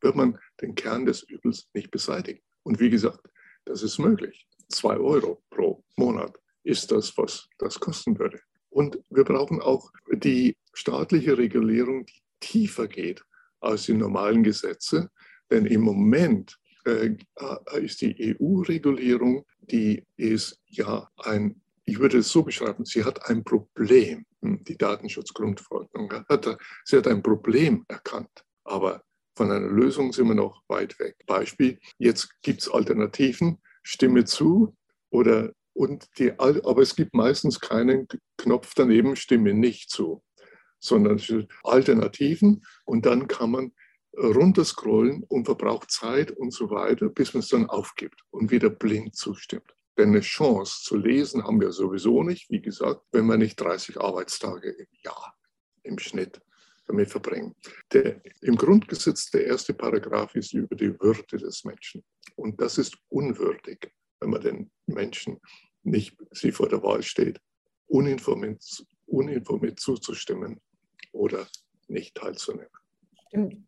wird 0.00 0.14
man 0.14 0.38
den 0.60 0.74
Kern 0.76 1.04
des 1.04 1.24
Übels 1.24 1.68
nicht 1.74 1.90
beseitigen. 1.90 2.40
Und 2.62 2.78
wie 2.78 2.90
gesagt, 2.90 3.28
das 3.64 3.82
ist 3.82 3.98
möglich. 3.98 4.46
Zwei 4.68 4.96
Euro 4.96 5.42
pro 5.50 5.82
Monat 5.96 6.38
ist 6.62 6.92
das, 6.92 7.16
was 7.18 7.48
das 7.58 7.78
kosten 7.80 8.18
würde. 8.18 8.40
Und 8.74 8.98
wir 9.08 9.22
brauchen 9.22 9.60
auch 9.60 9.92
die 10.12 10.56
staatliche 10.72 11.38
Regulierung, 11.38 12.06
die 12.06 12.20
tiefer 12.40 12.88
geht 12.88 13.24
als 13.60 13.84
die 13.84 13.94
normalen 13.94 14.42
Gesetze, 14.42 15.10
denn 15.48 15.64
im 15.64 15.82
Moment 15.82 16.58
äh, 16.84 17.16
äh 17.36 17.84
ist 17.84 18.00
die 18.00 18.36
EU-Regulierung, 18.40 19.46
die 19.60 20.04
ist 20.16 20.60
ja 20.66 21.08
ein, 21.18 21.62
ich 21.84 22.00
würde 22.00 22.18
es 22.18 22.30
so 22.30 22.42
beschreiben, 22.42 22.84
sie 22.84 23.04
hat 23.04 23.30
ein 23.30 23.44
Problem. 23.44 24.26
Hm, 24.42 24.64
die 24.64 24.76
Datenschutzgrundverordnung 24.76 26.12
hat, 26.28 26.58
sie 26.84 26.96
hat 26.96 27.06
ein 27.06 27.22
Problem 27.22 27.84
erkannt, 27.86 28.44
aber 28.64 29.04
von 29.36 29.52
einer 29.52 29.68
Lösung 29.68 30.12
sind 30.12 30.26
wir 30.26 30.34
noch 30.34 30.64
weit 30.66 30.98
weg. 30.98 31.14
Beispiel, 31.26 31.78
jetzt 31.98 32.28
gibt 32.42 32.62
es 32.62 32.68
Alternativen, 32.68 33.62
stimme 33.84 34.24
zu 34.24 34.76
oder 35.10 35.52
und 35.74 36.08
die, 36.18 36.32
aber 36.38 36.82
es 36.82 36.96
gibt 36.96 37.14
meistens 37.14 37.60
keinen 37.60 38.08
Knopf 38.38 38.72
daneben, 38.74 39.16
stimme 39.16 39.52
nicht 39.52 39.90
zu, 39.90 40.22
sondern 40.78 41.20
Alternativen 41.62 42.64
und 42.84 43.04
dann 43.06 43.28
kann 43.28 43.50
man 43.50 43.72
runterscrollen 44.16 45.24
und 45.24 45.44
verbraucht 45.44 45.90
Zeit 45.90 46.30
und 46.30 46.52
so 46.52 46.70
weiter, 46.70 47.08
bis 47.08 47.34
man 47.34 47.40
es 47.40 47.48
dann 47.48 47.68
aufgibt 47.68 48.20
und 48.30 48.50
wieder 48.50 48.70
blind 48.70 49.16
zustimmt. 49.16 49.74
Denn 49.98 50.08
eine 50.08 50.20
Chance 50.20 50.82
zu 50.82 50.96
lesen 50.96 51.44
haben 51.44 51.60
wir 51.60 51.72
sowieso 51.72 52.22
nicht, 52.22 52.50
wie 52.50 52.60
gesagt, 52.60 53.02
wenn 53.12 53.26
wir 53.26 53.36
nicht 53.36 53.60
30 53.60 54.00
Arbeitstage 54.00 54.70
im 54.70 54.86
Jahr 55.04 55.36
im 55.82 55.98
Schnitt 55.98 56.40
damit 56.86 57.10
verbringen. 57.10 57.54
Der, 57.92 58.20
Im 58.42 58.56
Grundgesetz 58.56 59.30
der 59.30 59.46
erste 59.46 59.72
Paragraph 59.74 60.34
ist 60.34 60.52
über 60.52 60.74
die 60.76 60.98
Würde 61.00 61.38
des 61.38 61.64
Menschen. 61.64 62.04
Und 62.36 62.60
das 62.60 62.78
ist 62.78 62.96
unwürdig, 63.08 63.90
wenn 64.24 64.30
man 64.30 64.40
den 64.40 64.70
Menschen 64.86 65.38
nicht 65.82 66.16
sie 66.30 66.50
vor 66.50 66.68
der 66.68 66.82
Wahl 66.82 67.02
steht, 67.02 67.40
uninformiert, 67.86 68.62
uninformiert 69.06 69.78
zuzustimmen 69.78 70.60
oder 71.12 71.46
nicht 71.88 72.14
teilzunehmen. 72.14 72.70
Stimmt 73.28 73.66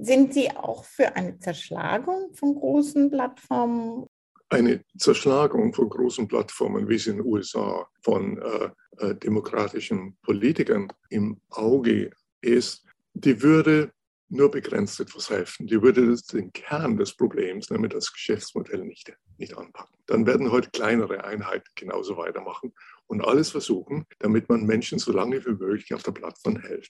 Sind 0.00 0.34
Sie 0.34 0.50
auch 0.50 0.84
für 0.84 1.14
eine 1.14 1.38
Zerschlagung 1.38 2.34
von 2.34 2.56
großen 2.56 3.10
Plattformen? 3.10 4.06
Eine 4.48 4.84
Zerschlagung 4.98 5.72
von 5.72 5.88
großen 5.88 6.26
Plattformen, 6.26 6.88
wie 6.88 6.96
es 6.96 7.06
in 7.06 7.18
den 7.18 7.26
USA 7.26 7.86
von 8.02 8.38
äh, 8.38 8.70
äh, 8.98 9.14
demokratischen 9.14 10.16
Politikern 10.22 10.92
im 11.10 11.40
Auge 11.50 12.10
ist, 12.40 12.84
die 13.14 13.40
würde 13.40 13.92
nur 14.28 14.50
begrenzt 14.50 14.98
etwas 15.00 15.30
helfen. 15.30 15.66
Die 15.66 15.80
würde 15.80 16.16
den 16.32 16.52
Kern 16.52 16.96
des 16.96 17.14
Problems, 17.14 17.70
nämlich 17.70 17.92
das 17.92 18.12
Geschäftsmodell, 18.12 18.84
nicht, 18.84 19.12
nicht 19.38 19.56
anpacken. 19.56 19.96
Dann 20.06 20.26
werden 20.26 20.50
heute 20.50 20.70
kleinere 20.70 21.24
Einheiten 21.24 21.68
genauso 21.74 22.16
weitermachen 22.16 22.72
und 23.06 23.22
alles 23.22 23.50
versuchen, 23.50 24.04
damit 24.18 24.48
man 24.48 24.64
Menschen 24.64 24.98
so 24.98 25.12
lange 25.12 25.44
wie 25.44 25.52
möglich 25.52 25.94
auf 25.94 26.02
der 26.02 26.12
Plattform 26.12 26.58
hält. 26.58 26.88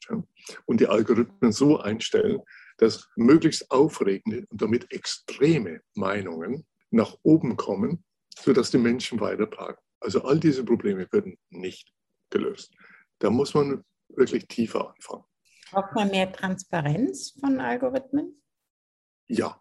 Und 0.64 0.80
die 0.80 0.86
Algorithmen 0.86 1.52
so 1.52 1.78
einstellen, 1.78 2.40
dass 2.78 3.08
möglichst 3.16 3.70
aufregende 3.70 4.46
und 4.48 4.62
damit 4.62 4.92
extreme 4.92 5.80
Meinungen 5.94 6.66
nach 6.90 7.16
oben 7.22 7.56
kommen, 7.56 8.04
sodass 8.38 8.70
die 8.70 8.78
Menschen 8.78 9.20
weiterplagen. 9.20 9.78
Also 10.00 10.22
all 10.24 10.38
diese 10.38 10.64
Probleme 10.64 11.06
werden 11.10 11.38
nicht 11.50 11.92
gelöst. 12.30 12.72
Da 13.18 13.30
muss 13.30 13.54
man 13.54 13.82
wirklich 14.08 14.46
tiefer 14.46 14.94
anfangen. 14.94 15.24
Braucht 15.70 15.94
man 15.94 16.10
mehr 16.10 16.32
Transparenz 16.32 17.34
von 17.40 17.60
Algorithmen? 17.60 18.42
Ja. 19.28 19.60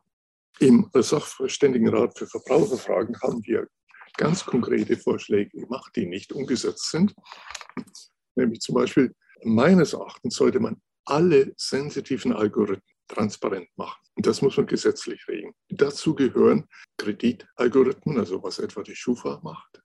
Im 0.59 0.89
Sachverständigenrat 0.93 2.17
für 2.17 2.27
Verbraucherfragen 2.27 3.19
haben 3.21 3.43
wir 3.45 3.67
ganz 4.15 4.45
konkrete 4.45 4.95
Vorschläge 4.95 5.59
gemacht, 5.59 5.91
die 5.95 6.05
nicht 6.05 6.31
umgesetzt 6.31 6.91
sind. 6.91 7.13
Nämlich 8.35 8.61
zum 8.61 8.75
Beispiel, 8.75 9.13
meines 9.43 9.93
Erachtens 9.93 10.35
sollte 10.35 10.59
man 10.59 10.81
alle 11.05 11.53
sensitiven 11.57 12.33
Algorithmen 12.33 12.81
transparent 13.07 13.69
machen. 13.75 14.01
Und 14.15 14.25
das 14.25 14.41
muss 14.41 14.57
man 14.57 14.65
gesetzlich 14.65 15.27
regeln. 15.27 15.53
Dazu 15.69 16.15
gehören 16.15 16.67
Kreditalgorithmen, 16.97 18.17
also 18.17 18.41
was 18.41 18.59
etwa 18.59 18.81
die 18.81 18.95
Schufa 18.95 19.39
macht. 19.43 19.81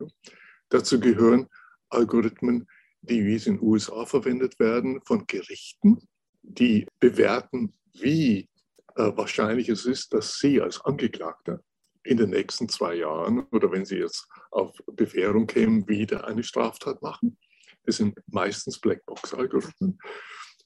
Dazu 0.69 1.01
gehören 1.01 1.49
Algorithmen, 1.89 2.69
die 3.03 3.25
wie 3.25 3.35
es 3.35 3.47
in 3.47 3.57
den 3.57 3.67
USA 3.67 4.07
verwendet 4.07 4.59
werden, 4.61 5.01
von 5.05 5.27
Gerichten, 5.27 6.09
die 6.43 6.87
bewerten, 6.99 7.73
wie 7.93 8.49
äh, 8.97 9.13
wahrscheinlich 9.17 9.69
es 9.69 9.87
ist, 9.87 10.13
dass 10.13 10.39
Sie 10.39 10.61
als 10.61 10.81
Angeklagter 10.81 11.61
in 12.03 12.17
den 12.17 12.31
nächsten 12.31 12.69
zwei 12.69 12.95
Jahren 12.95 13.47
oder 13.51 13.71
wenn 13.71 13.85
Sie 13.85 13.97
jetzt 13.97 14.27
auf 14.51 14.77
Bewährung 14.87 15.47
kämen, 15.47 15.87
wieder 15.89 16.27
eine 16.27 16.43
Straftat 16.43 17.03
machen. 17.03 17.39
Das 17.85 17.97
sind 17.97 18.19
meistens 18.27 18.79
Blackbox-Algorithmen. 18.79 19.99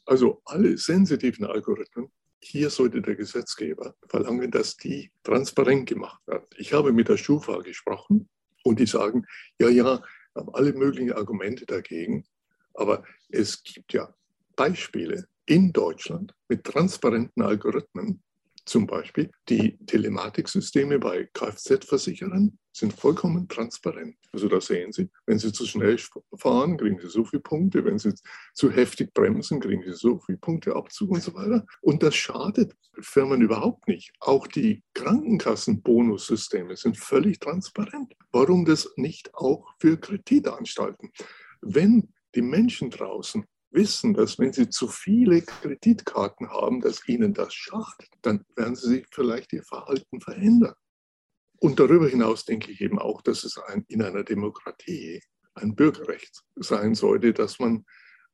Also 0.07 0.43
alle 0.45 0.77
sensitiven 0.77 1.47
Algorithmen, 1.47 2.11
hier 2.41 2.69
sollte 2.71 3.01
der 3.01 3.17
Gesetzgeber 3.17 3.95
verlangen, 4.09 4.51
dass 4.51 4.77
die 4.77 5.11
transparent 5.23 5.89
gemacht 5.89 6.21
werden. 6.27 6.47
Ich 6.57 6.73
habe 6.73 6.93
mit 6.93 7.09
der 7.09 7.17
Schufa 7.17 7.59
gesprochen 7.61 8.29
und 8.65 8.79
die 8.81 8.87
sagen, 8.87 9.25
ja, 9.59 9.69
ja, 9.69 10.03
haben 10.35 10.55
alle 10.55 10.73
möglichen 10.73 11.13
Argumente 11.13 11.65
dagegen, 11.65 12.27
aber 12.75 13.05
es 13.29 13.63
gibt 13.63 13.93
ja 13.93 14.15
Beispiele 14.57 15.27
in 15.47 15.73
Deutschland 15.73 16.35
mit 16.49 16.65
transparenten 16.65 17.43
Algorithmen, 17.43 18.23
zum 18.67 18.87
Beispiel 18.87 19.31
die 19.49 19.77
Telematiksysteme 19.85 20.99
bei 20.99 21.29
Kfz-Versicherern 21.35 22.59
sind 22.73 22.93
vollkommen 22.95 23.47
transparent. 23.47 24.17
Also 24.33 24.49
da 24.49 24.61
sehen 24.61 24.91
Sie, 24.91 25.11
wenn 25.27 25.39
Sie 25.39 25.53
zu 25.53 25.67
schnell 25.67 25.99
fahren, 26.37 26.79
kriegen 26.79 26.99
Sie 26.99 27.09
so 27.09 27.25
viele 27.25 27.43
Punkte, 27.43 27.85
wenn 27.85 27.99
Sie 27.99 28.15
zu 28.55 28.71
heftig 28.71 29.13
bremsen, 29.13 29.61
kriegen 29.61 29.83
Sie 29.83 29.93
so 29.93 30.19
viele 30.19 30.39
Punkte 30.39 30.75
Abzug 30.75 31.11
und 31.11 31.23
so 31.23 31.35
weiter. 31.35 31.67
Und 31.83 32.03
das 32.03 32.17
schadet 32.17 32.75
Firmen 33.01 33.43
überhaupt 33.43 33.87
nicht. 33.87 34.13
Auch 34.21 34.47
die 34.47 34.83
Krankenkassenbonussysteme 34.95 36.77
sind 36.77 36.97
völlig 36.97 37.39
transparent. 37.41 38.15
Warum 38.33 38.65
das 38.65 38.89
nicht 38.97 39.35
auch 39.35 39.69
für 39.79 39.99
Kreditanstalten? 39.99 41.13
Wenn 41.61 42.15
die 42.35 42.43
Menschen 42.43 42.91
draußen 42.91 43.45
wissen, 43.75 44.15
dass 44.15 44.39
wenn 44.39 44.53
sie 44.53 44.71
zu 44.71 44.89
viele 44.89 45.43
Kreditkarten 45.43 46.49
haben, 46.49 46.81
dass 46.81 47.07
ihnen 47.09 47.35
das 47.35 47.53
schadet, 47.53 48.09
dann 48.23 48.45
werden 48.57 48.77
sie 48.77 48.89
sich 48.89 49.07
vielleicht 49.11 49.53
ihr 49.53 49.65
Verhalten 49.65 50.21
verändern. 50.21 50.75
Und 51.59 51.81
darüber 51.81 52.09
hinaus 52.09 52.45
denke 52.45 52.71
ich 52.71 52.81
eben 52.81 52.99
auch, 52.99 53.21
dass 53.23 53.45
es 53.45 53.59
ein, 53.59 53.85
in 53.89 54.03
einer 54.03 54.23
Demokratie 54.23 55.23
ein 55.55 55.75
Bürgerrecht 55.75 56.43
sein 56.57 56.95
sollte, 56.95 57.33
dass 57.33 57.59
man 57.59 57.85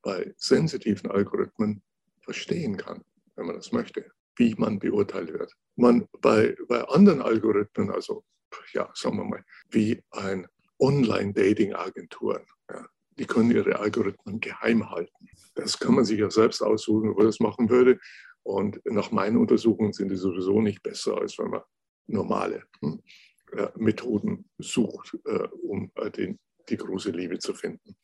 bei 0.03 0.35
sensitiven 0.37 1.11
Algorithmen 1.11 1.83
verstehen 2.22 2.76
kann, 2.76 3.05
wenn 3.37 3.46
man 3.46 3.57
das 3.57 3.72
möchte, 3.72 4.11
wie 4.37 4.55
man 4.55 4.79
beurteilt 4.79 5.33
wird. 5.33 5.53
Man 5.76 6.07
bei, 6.20 6.57
bei 6.68 6.83
anderen 6.88 7.22
Algorithmen, 7.22 7.90
also 7.90 8.24
ja, 8.72 8.90
sagen 8.94 9.16
wir 9.16 9.24
mal, 9.24 9.44
wie 9.70 10.03
ein 10.11 10.46
Online-Dating-Agenturen, 10.79 12.44
die 13.21 13.27
können 13.27 13.51
ihre 13.51 13.79
Algorithmen 13.79 14.41
geheim 14.41 14.91
halten. 14.91 15.29
Das 15.55 15.79
kann 15.79 15.95
man 15.95 16.07
sich 16.07 16.19
ja 16.19 16.31
selbst 16.31 16.63
aussuchen, 16.63 17.11
ob 17.11 17.19
man 17.19 17.27
das 17.27 17.39
machen 17.39 17.69
würde. 17.69 18.01
Und 18.43 18.81
nach 18.87 19.11
meinen 19.11 19.37
Untersuchungen 19.37 19.93
sind 19.93 20.09
die 20.09 20.17
sowieso 20.17 20.63
nicht 20.63 20.83
besser, 20.83 21.19
als 21.19 21.39
wenn 21.39 21.51
man 21.51 21.61
normale 22.07 22.65
hm, 22.81 23.03
äh, 23.53 23.69
Methoden 23.77 24.49
sucht, 24.57 25.19
äh, 25.27 25.49
um 25.63 25.93
äh, 25.97 26.11
den, 26.11 26.39
die 26.71 26.79
große 26.79 27.11
Liebe 27.11 27.39
zu 27.39 27.53
finden. 27.53 27.95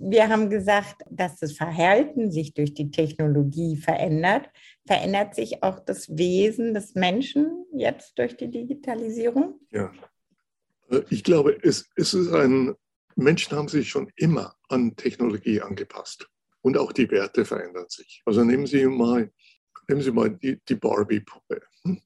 Wir 0.00 0.28
haben 0.28 0.50
gesagt, 0.50 1.02
dass 1.08 1.38
das 1.38 1.52
Verhalten 1.52 2.32
sich 2.32 2.54
durch 2.54 2.74
die 2.74 2.90
Technologie 2.90 3.76
verändert. 3.76 4.50
Verändert 4.84 5.36
sich 5.36 5.62
auch 5.62 5.78
das 5.78 6.08
Wesen 6.08 6.74
des 6.74 6.96
Menschen 6.96 7.66
jetzt 7.72 8.18
durch 8.18 8.36
die 8.36 8.50
Digitalisierung? 8.50 9.60
Ja. 9.70 9.92
Äh, 10.90 11.02
ich 11.10 11.22
glaube, 11.22 11.56
es, 11.62 11.88
es 11.94 12.12
ist 12.14 12.32
ein 12.32 12.74
Menschen 13.16 13.56
haben 13.56 13.68
sich 13.68 13.88
schon 13.88 14.10
immer 14.16 14.54
an 14.68 14.96
Technologie 14.96 15.60
angepasst 15.60 16.28
und 16.62 16.78
auch 16.78 16.92
die 16.92 17.10
Werte 17.10 17.44
verändern 17.44 17.86
sich. 17.88 18.22
Also 18.24 18.44
nehmen 18.44 18.66
Sie 18.66 18.86
mal, 18.86 19.30
nehmen 19.88 20.00
Sie 20.00 20.12
mal 20.12 20.30
die, 20.30 20.60
die 20.68 20.76
Barbie-Puppe. 20.76 21.62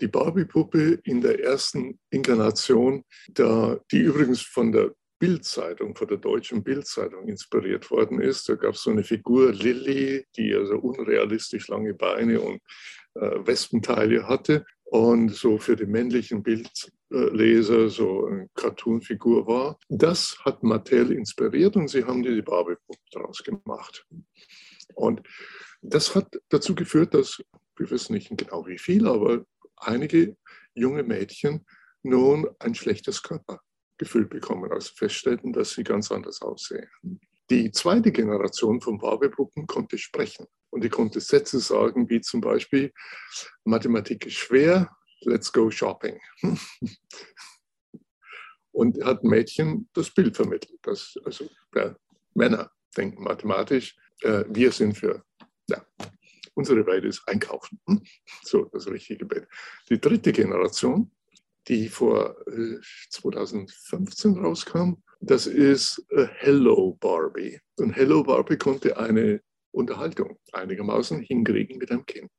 Die 0.00 0.08
Barbie-Puppe 0.08 1.00
in 1.04 1.20
der 1.20 1.38
ersten 1.42 2.00
Inkarnation, 2.10 3.04
da, 3.28 3.78
die 3.92 4.00
übrigens 4.00 4.42
von 4.42 4.72
der 4.72 4.92
Bildzeitung, 5.20 5.94
von 5.94 6.08
der 6.08 6.16
deutschen 6.18 6.64
Bildzeitung 6.64 7.28
inspiriert 7.28 7.88
worden 7.92 8.20
ist. 8.20 8.48
Da 8.48 8.56
gab 8.56 8.74
es 8.74 8.82
so 8.82 8.90
eine 8.90 9.04
Figur, 9.04 9.52
Lilly, 9.52 10.26
die 10.36 10.52
also 10.52 10.78
unrealistisch 10.78 11.68
lange 11.68 11.94
Beine 11.94 12.40
und 12.40 12.60
äh, 13.14 13.46
Wespenteile 13.46 14.26
hatte 14.26 14.66
und 14.94 15.30
so 15.30 15.58
für 15.58 15.74
die 15.74 15.86
männlichen 15.86 16.44
Bildleser 16.44 17.88
so 17.88 18.26
eine 18.26 18.48
Cartoonfigur 18.54 19.44
war. 19.44 19.76
Das 19.88 20.38
hat 20.44 20.62
Mattel 20.62 21.10
inspiriert 21.10 21.74
und 21.74 21.88
sie 21.88 22.04
haben 22.04 22.22
die 22.22 22.40
Barbie-Puppe 22.40 23.00
daraus 23.10 23.42
gemacht. 23.42 24.06
Und 24.94 25.20
das 25.82 26.14
hat 26.14 26.40
dazu 26.48 26.76
geführt, 26.76 27.12
dass, 27.12 27.42
wir 27.76 27.90
wissen 27.90 28.12
nicht 28.12 28.30
genau 28.38 28.68
wie 28.68 28.78
viel, 28.78 29.08
aber 29.08 29.44
einige 29.78 30.36
junge 30.74 31.02
Mädchen 31.02 31.66
nun 32.04 32.46
ein 32.60 32.76
schlechtes 32.76 33.20
Körpergefühl 33.20 34.26
bekommen, 34.26 34.70
also 34.70 34.92
feststellten, 34.94 35.52
dass 35.52 35.72
sie 35.72 35.82
ganz 35.82 36.12
anders 36.12 36.40
aussehen. 36.40 36.88
Die 37.50 37.70
zweite 37.70 38.10
Generation 38.10 38.80
von 38.80 38.98
Barbie-Puppen 38.98 39.66
konnte 39.66 39.98
sprechen 39.98 40.46
und 40.70 40.82
die 40.82 40.88
konnte 40.88 41.20
Sätze 41.20 41.60
sagen, 41.60 42.08
wie 42.08 42.20
zum 42.20 42.40
Beispiel, 42.40 42.92
Mathematik 43.64 44.26
ist 44.26 44.34
schwer, 44.34 44.90
let's 45.20 45.52
go 45.52 45.70
shopping. 45.70 46.18
und 48.72 49.02
hat 49.04 49.24
Mädchen 49.24 49.88
das 49.92 50.10
Bild 50.10 50.36
vermittelt, 50.36 50.78
dass 50.82 51.14
also 51.24 51.48
ja, 51.74 51.94
Männer 52.34 52.70
denken 52.96 53.22
mathematisch, 53.22 53.96
äh, 54.22 54.44
wir 54.48 54.72
sind 54.72 54.96
für, 54.96 55.22
ja, 55.68 55.84
unsere 56.54 56.86
Welt 56.86 57.04
ist 57.04 57.26
einkaufen. 57.26 57.80
So 58.42 58.64
das 58.66 58.86
richtige 58.88 59.26
Bild. 59.26 59.48
Die 59.88 60.00
dritte 60.00 60.32
Generation, 60.32 61.10
die 61.68 61.88
vor 61.88 62.36
äh, 62.48 62.80
2015 63.10 64.38
rauskam, 64.38 64.94
das 65.26 65.46
ist 65.46 66.04
äh, 66.10 66.26
Hello 66.38 66.96
Barbie. 67.00 67.58
Und 67.78 67.92
Hello 67.92 68.22
Barbie 68.22 68.56
konnte 68.56 68.96
eine 68.96 69.40
Unterhaltung 69.72 70.38
einigermaßen 70.52 71.20
hinkriegen 71.20 71.78
mit 71.78 71.90
einem 71.90 72.04
Kind. 72.06 72.30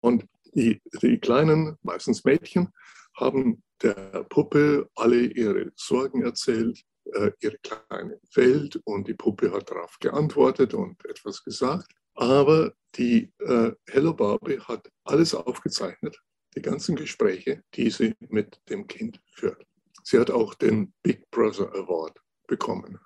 Und 0.00 0.24
die, 0.54 0.80
die 1.02 1.18
kleinen, 1.18 1.76
meistens 1.82 2.24
Mädchen, 2.24 2.68
haben 3.14 3.62
der 3.82 4.24
Puppe 4.28 4.88
alle 4.94 5.20
ihre 5.20 5.72
Sorgen 5.76 6.22
erzählt, 6.22 6.82
äh, 7.12 7.30
ihre 7.40 7.58
kleine 7.58 8.18
Welt 8.34 8.80
und 8.84 9.06
die 9.06 9.14
Puppe 9.14 9.52
hat 9.52 9.70
darauf 9.70 9.98
geantwortet 10.00 10.74
und 10.74 11.04
etwas 11.04 11.44
gesagt. 11.44 11.92
Aber 12.14 12.72
die 12.96 13.32
äh, 13.38 13.72
Hello 13.88 14.14
Barbie 14.14 14.58
hat 14.60 14.90
alles 15.04 15.34
aufgezeichnet, 15.34 16.18
die 16.56 16.62
ganzen 16.62 16.96
Gespräche, 16.96 17.62
die 17.74 17.90
sie 17.90 18.14
mit 18.28 18.58
dem 18.68 18.86
Kind 18.86 19.20
führt. 19.32 19.66
Sie 20.10 20.18
hat 20.18 20.32
auch 20.32 20.54
den 20.54 20.92
Big 21.04 21.30
Brother 21.30 21.72
Award 21.72 22.18
bekommen. 22.48 22.98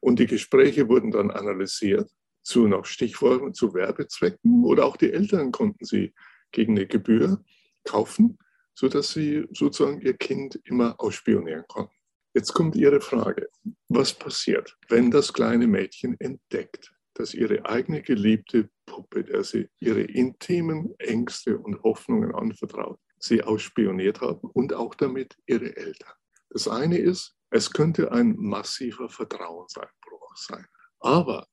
Und 0.00 0.18
die 0.18 0.26
Gespräche 0.26 0.88
wurden 0.88 1.10
dann 1.10 1.30
analysiert 1.30 2.10
zu 2.42 2.66
noch 2.66 2.86
Stichworten 2.86 3.52
zu 3.52 3.74
Werbezwecken 3.74 4.64
oder 4.64 4.86
auch 4.86 4.96
die 4.96 5.12
Eltern 5.12 5.52
konnten 5.52 5.84
sie 5.84 6.14
gegen 6.50 6.78
eine 6.78 6.86
Gebühr 6.86 7.44
kaufen, 7.84 8.38
sodass 8.72 9.12
sie 9.12 9.46
sozusagen 9.52 10.00
ihr 10.00 10.16
Kind 10.16 10.58
immer 10.64 10.98
ausspionieren 10.98 11.64
konnten. 11.68 11.94
Jetzt 12.32 12.54
kommt 12.54 12.74
Ihre 12.74 13.02
Frage. 13.02 13.50
Was 13.90 14.14
passiert, 14.14 14.78
wenn 14.88 15.10
das 15.10 15.34
kleine 15.34 15.66
Mädchen 15.66 16.18
entdeckt, 16.20 16.90
dass 17.12 17.34
ihre 17.34 17.66
eigene 17.66 18.00
geliebte 18.00 18.70
Puppe, 18.86 19.24
der 19.24 19.44
sie 19.44 19.68
ihre 19.78 20.00
intimen 20.00 20.94
Ängste 21.00 21.58
und 21.58 21.82
Hoffnungen 21.82 22.34
anvertraut, 22.34 22.98
sie 23.18 23.42
ausspioniert 23.42 24.22
haben 24.22 24.48
und 24.54 24.72
auch 24.72 24.94
damit 24.94 25.36
ihre 25.44 25.76
Eltern? 25.76 26.14
Das 26.50 26.68
eine 26.68 26.98
ist, 26.98 27.34
es 27.50 27.72
könnte 27.72 28.12
ein 28.12 28.36
massiver 28.36 29.08
Vertrauenseinbruch 29.08 30.36
sein. 30.36 30.66
Aber 31.00 31.46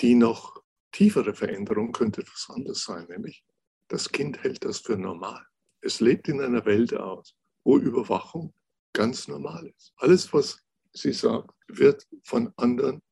die 0.00 0.14
noch 0.14 0.62
tiefere 0.92 1.34
Veränderung 1.34 1.92
könnte 1.92 2.22
etwas 2.22 2.48
anderes 2.48 2.84
sein, 2.84 3.06
nämlich 3.08 3.44
das 3.88 4.10
Kind 4.10 4.42
hält 4.42 4.64
das 4.64 4.78
für 4.80 4.96
normal. 4.96 5.44
Es 5.80 6.00
lebt 6.00 6.28
in 6.28 6.40
einer 6.40 6.64
Welt 6.64 6.94
aus, 6.94 7.34
wo 7.64 7.78
Überwachung 7.78 8.54
ganz 8.92 9.28
normal 9.28 9.66
ist. 9.76 9.92
Alles, 9.96 10.32
was 10.32 10.58
sie 10.92 11.12
sagt, 11.12 11.50
wird 11.68 12.06
von 12.24 12.52
anderen 12.56 13.02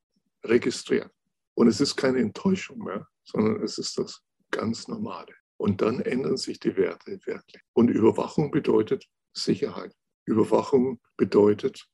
registriert. 0.44 1.12
Und 1.54 1.68
es 1.68 1.80
ist 1.80 1.96
keine 1.96 2.18
Enttäuschung 2.18 2.78
mehr, 2.78 3.06
sondern 3.22 3.62
es 3.62 3.78
ist 3.78 3.98
das 3.98 4.22
ganz 4.50 4.88
Normale. 4.88 5.34
Und 5.56 5.82
dann 5.82 6.00
ändern 6.00 6.37
sich 6.37 6.58
die 6.58 6.76
Werte 6.76 7.18
wirklich. 7.24 7.62
Und 7.74 7.88
Überwachung 7.88 8.50
bedeutet 8.50 9.06
Sicherheit. 9.32 9.94
Überwachung 10.26 11.00
bedeutet, 11.16 11.87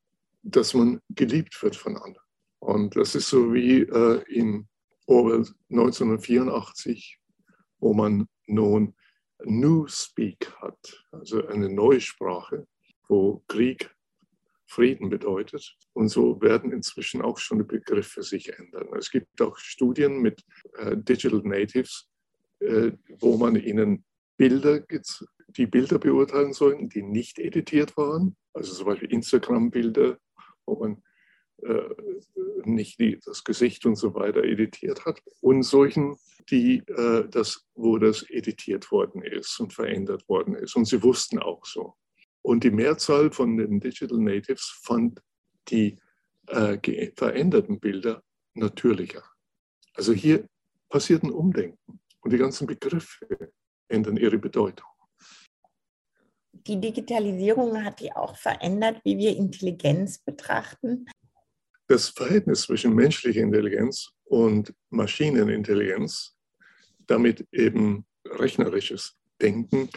dass 0.42 0.74
man 0.74 1.00
geliebt 1.10 1.62
wird 1.62 1.76
von 1.76 1.96
anderen. 1.96 2.26
Und 2.58 2.96
das 2.96 3.14
ist 3.14 3.28
so 3.28 3.52
wie 3.52 3.82
äh, 3.82 4.22
in 4.28 4.68
Orwell 5.06 5.46
1984, 5.70 7.18
wo 7.78 7.94
man 7.94 8.26
nun 8.46 8.94
Newspeak 9.44 10.52
hat, 10.60 11.06
also 11.10 11.46
eine 11.46 11.68
neue 11.68 12.00
Sprache, 12.00 12.66
wo 13.08 13.42
Krieg 13.48 13.90
Frieden 14.66 15.08
bedeutet. 15.08 15.76
Und 15.94 16.10
so 16.10 16.40
werden 16.40 16.70
inzwischen 16.70 17.22
auch 17.22 17.38
schon 17.38 17.58
die 17.58 17.64
Begriffe 17.64 18.22
sich 18.22 18.56
ändern. 18.56 18.88
Es 18.96 19.10
gibt 19.10 19.42
auch 19.42 19.58
Studien 19.58 20.20
mit 20.20 20.44
äh, 20.74 20.96
Digital 20.96 21.40
Natives, 21.42 22.08
äh, 22.60 22.92
wo 23.18 23.36
man 23.36 23.56
ihnen 23.56 24.04
Bilder, 24.36 24.80
die 25.56 25.66
Bilder 25.66 25.98
beurteilen 25.98 26.52
soll, 26.52 26.88
die 26.88 27.02
nicht 27.02 27.38
editiert 27.38 27.96
waren, 27.96 28.36
also 28.52 28.74
zum 28.74 28.86
Beispiel 28.86 29.12
Instagram-Bilder, 29.12 30.18
wo 30.66 30.76
man 30.76 31.02
äh, 31.62 31.94
nicht 32.64 32.98
die, 32.98 33.18
das 33.24 33.44
Gesicht 33.44 33.86
und 33.86 33.96
so 33.96 34.14
weiter 34.14 34.44
editiert 34.44 35.04
hat, 35.04 35.20
und 35.40 35.62
solchen, 35.62 36.16
die, 36.50 36.78
äh, 36.86 37.28
das, 37.28 37.66
wo 37.74 37.98
das 37.98 38.28
editiert 38.30 38.90
worden 38.90 39.22
ist 39.22 39.58
und 39.60 39.72
verändert 39.72 40.28
worden 40.28 40.54
ist. 40.54 40.76
Und 40.76 40.86
sie 40.86 41.02
wussten 41.02 41.38
auch 41.38 41.64
so. 41.64 41.94
Und 42.42 42.64
die 42.64 42.70
Mehrzahl 42.70 43.30
von 43.30 43.56
den 43.56 43.80
Digital 43.80 44.18
Natives 44.18 44.80
fand 44.82 45.20
die 45.68 45.98
äh, 46.46 46.78
veränderten 47.16 47.78
Bilder 47.78 48.22
natürlicher. 48.54 49.24
Also 49.94 50.12
hier 50.12 50.46
passiert 50.88 51.22
ein 51.22 51.30
Umdenken 51.30 52.00
und 52.20 52.32
die 52.32 52.38
ganzen 52.38 52.66
Begriffe 52.66 53.52
ändern 53.88 54.16
ihre 54.16 54.38
Bedeutung. 54.38 54.89
Die 56.52 56.80
Digitalisierung 56.80 57.84
hat 57.84 58.00
die 58.00 58.12
auch 58.12 58.36
verändert, 58.36 59.00
wie 59.04 59.18
wir 59.18 59.36
Intelligenz 59.36 60.18
betrachten. 60.18 61.06
Das 61.86 62.08
Verhältnis 62.08 62.62
zwischen 62.62 62.94
menschlicher 62.94 63.40
Intelligenz 63.40 64.10
und 64.24 64.74
Maschinenintelligenz, 64.90 66.36
damit 67.06 67.46
eben 67.52 68.06
rechnerisches 68.26 69.16
Denken, 69.40 69.88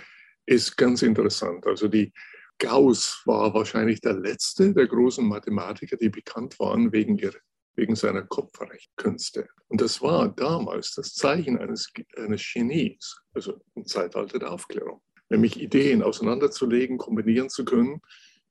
ist 0.46 0.76
ganz 0.76 1.02
interessant. 1.02 1.66
Also 1.68 1.88
die 1.88 2.12
Gauss 2.58 3.22
war 3.26 3.54
wahrscheinlich 3.54 4.02
der 4.02 4.14
letzte 4.14 4.74
der 4.74 4.88
großen 4.88 5.26
Mathematiker, 5.26 5.98
die 5.98 6.10
bekannt 6.10 6.58
waren 6.60 6.92
wegen, 6.92 7.18
ihrer, 7.18 7.40
wegen 7.76 7.96
seiner 7.96 8.24
Kopfrechnkünste. 8.24 9.48
Und 9.68 9.82
das 9.82 10.02
war 10.02 10.30
damals 10.30 10.94
das 10.96 11.14
Zeichen 11.14 11.58
eines, 11.58 11.92
eines 12.16 12.52
Genies, 12.54 13.22
also 13.34 13.60
im 13.76 13.86
Zeitalter 13.86 14.40
der 14.40 14.52
Aufklärung, 14.52 15.02
nämlich 15.34 15.60
Ideen 15.60 16.04
auseinanderzulegen, 16.04 16.98
kombinieren 16.98 17.50
zu 17.50 17.66
können 17.66 18.02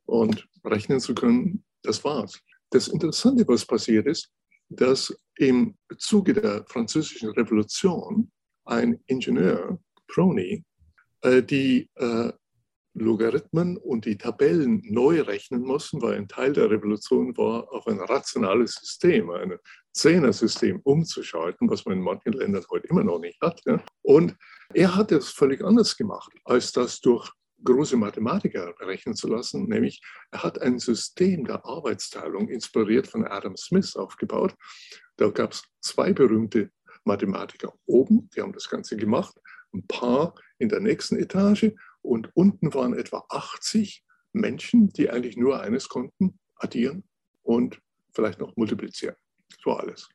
und 0.04 0.48
rechnen 0.64 1.00
zu 1.00 1.14
können. 1.14 1.64
Das 1.82 2.04
war's. 2.04 2.40
Das 2.70 2.88
Interessante, 2.88 3.46
was 3.46 3.64
passiert 3.64 4.06
ist, 4.06 4.30
dass 4.68 5.14
im 5.36 5.76
Zuge 5.98 6.34
der 6.34 6.64
Französischen 6.66 7.30
Revolution 7.30 8.30
ein 8.64 9.00
Ingenieur, 9.06 9.78
Prony, 10.08 10.64
äh, 11.22 11.42
die 11.42 11.88
äh, 11.94 12.32
Logarithmen 12.94 13.76
und 13.78 14.04
die 14.04 14.18
Tabellen 14.18 14.82
neu 14.84 15.22
rechnen 15.22 15.62
mussten, 15.62 16.02
weil 16.02 16.16
ein 16.16 16.28
Teil 16.28 16.52
der 16.52 16.70
Revolution 16.70 17.36
war, 17.36 17.72
auf 17.72 17.86
ein 17.86 18.00
rationales 18.00 18.74
System, 18.74 19.30
ein 19.30 19.58
Zehner-System 19.92 20.80
umzuschalten, 20.82 21.70
was 21.70 21.84
man 21.84 21.98
in 21.98 22.04
manchen 22.04 22.32
Ländern 22.32 22.64
heute 22.70 22.86
immer 22.88 23.04
noch 23.04 23.18
nicht 23.18 23.40
hat. 23.40 23.62
Und 24.02 24.36
er 24.74 24.94
hat 24.94 25.12
es 25.12 25.30
völlig 25.30 25.62
anders 25.64 25.96
gemacht, 25.96 26.32
als 26.44 26.72
das 26.72 27.00
durch 27.00 27.30
große 27.64 27.96
Mathematiker 27.96 28.72
berechnen 28.78 29.14
zu 29.14 29.28
lassen, 29.28 29.68
nämlich 29.68 30.02
er 30.30 30.42
hat 30.42 30.60
ein 30.60 30.78
System 30.78 31.44
der 31.44 31.64
Arbeitsteilung 31.64 32.48
inspiriert 32.48 33.06
von 33.06 33.24
Adam 33.24 33.56
Smith 33.56 33.96
aufgebaut. 33.96 34.54
Da 35.16 35.28
gab 35.28 35.52
es 35.52 35.62
zwei 35.80 36.12
berühmte 36.12 36.70
Mathematiker 37.04 37.72
oben, 37.86 38.28
die 38.34 38.40
haben 38.40 38.52
das 38.52 38.68
Ganze 38.68 38.96
gemacht, 38.96 39.34
ein 39.72 39.86
paar 39.86 40.34
in 40.58 40.68
der 40.68 40.80
nächsten 40.80 41.16
Etage 41.16 41.72
und 42.02 42.30
unten 42.34 42.74
waren 42.74 42.94
etwa 42.94 43.24
80 43.28 44.04
Menschen, 44.32 44.92
die 44.92 45.10
eigentlich 45.10 45.36
nur 45.36 45.60
eines 45.60 45.88
konnten, 45.88 46.38
addieren 46.56 47.04
und 47.42 47.80
vielleicht 48.12 48.38
noch 48.38 48.56
multiplizieren. 48.56 49.16
War 49.64 49.80
alles. 49.80 50.08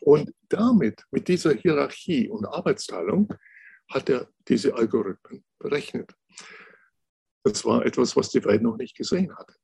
Und 0.00 0.32
damit, 0.48 1.04
mit 1.10 1.28
dieser 1.28 1.54
Hierarchie 1.54 2.28
und 2.28 2.44
Arbeitsteilung, 2.44 3.32
hat 3.88 4.08
er 4.08 4.28
diese 4.48 4.74
Algorithmen 4.74 5.44
berechnet. 5.58 6.12
Das 7.44 7.64
war 7.64 7.84
etwas, 7.84 8.16
was 8.16 8.30
die 8.30 8.44
Welt 8.44 8.62
noch 8.62 8.76
nicht 8.76 8.96
gesehen 8.96 9.34
hatte. 9.36 9.54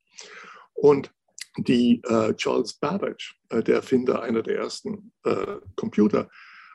Und 0.74 1.12
die 1.57 2.00
äh, 2.04 2.35
Charles 2.35 2.74
Babbage, 2.74 3.37
äh, 3.48 3.62
der 3.62 3.76
Erfinder 3.76 4.22
einer 4.22 4.42
der 4.42 4.59
ersten 4.59 5.12
äh, 5.24 5.57
Computer, 5.76 6.28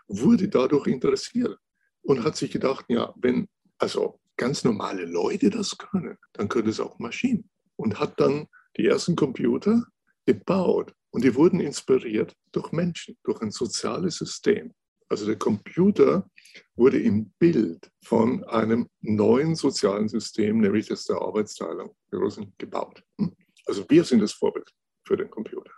wurde 0.08 0.50
dadurch 0.50 0.88
interessiert 0.88 1.58
und 2.02 2.24
hat 2.24 2.36
sich 2.36 2.52
gedacht, 2.52 2.86
ja, 2.90 3.14
wenn 3.16 3.48
also 3.78 4.20
ganz 4.38 4.64
normale 4.64 5.06
Leute 5.06 5.50
das 5.50 5.78
können, 5.78 6.18
dann 6.34 6.50
können 6.50 6.70
es 6.70 6.80
auch 6.80 7.00
Maschinen. 7.00 7.50
Und 7.76 8.00
hat 8.00 8.20
dann 8.20 8.48
die 8.78 8.86
ersten 8.86 9.16
Computer 9.16 9.84
gebaut 10.26 10.94
und 11.12 11.24
die 11.24 11.36
wurden 11.36 11.60
inspiriert 11.60 12.36
durch 12.52 12.72
Menschen, 12.72 13.18
durch 13.24 13.42
ein 13.42 13.52
soziales 13.52 14.18
System. 14.18 14.74
Also 15.10 15.26
der 15.26 15.38
Computer 15.38 16.28
wurde 16.76 17.00
im 17.00 17.32
Bild 17.38 17.92
von 18.04 18.44
einem 18.46 18.88
neuen 19.02 19.56
sozialen 19.56 20.08
System, 20.08 20.60
nämlich 20.60 20.88
das 20.88 21.06
der 21.06 21.18
Arbeitsteilung, 21.18 21.96
gebaut. 22.58 23.04
Hm? 23.20 23.36
Also 23.66 23.86
wir 23.90 24.04
sind 24.04 24.22
das 24.22 24.34
Vorbild 24.34 24.70
für 25.06 25.18
den 25.18 25.30
Computer. 25.30 25.72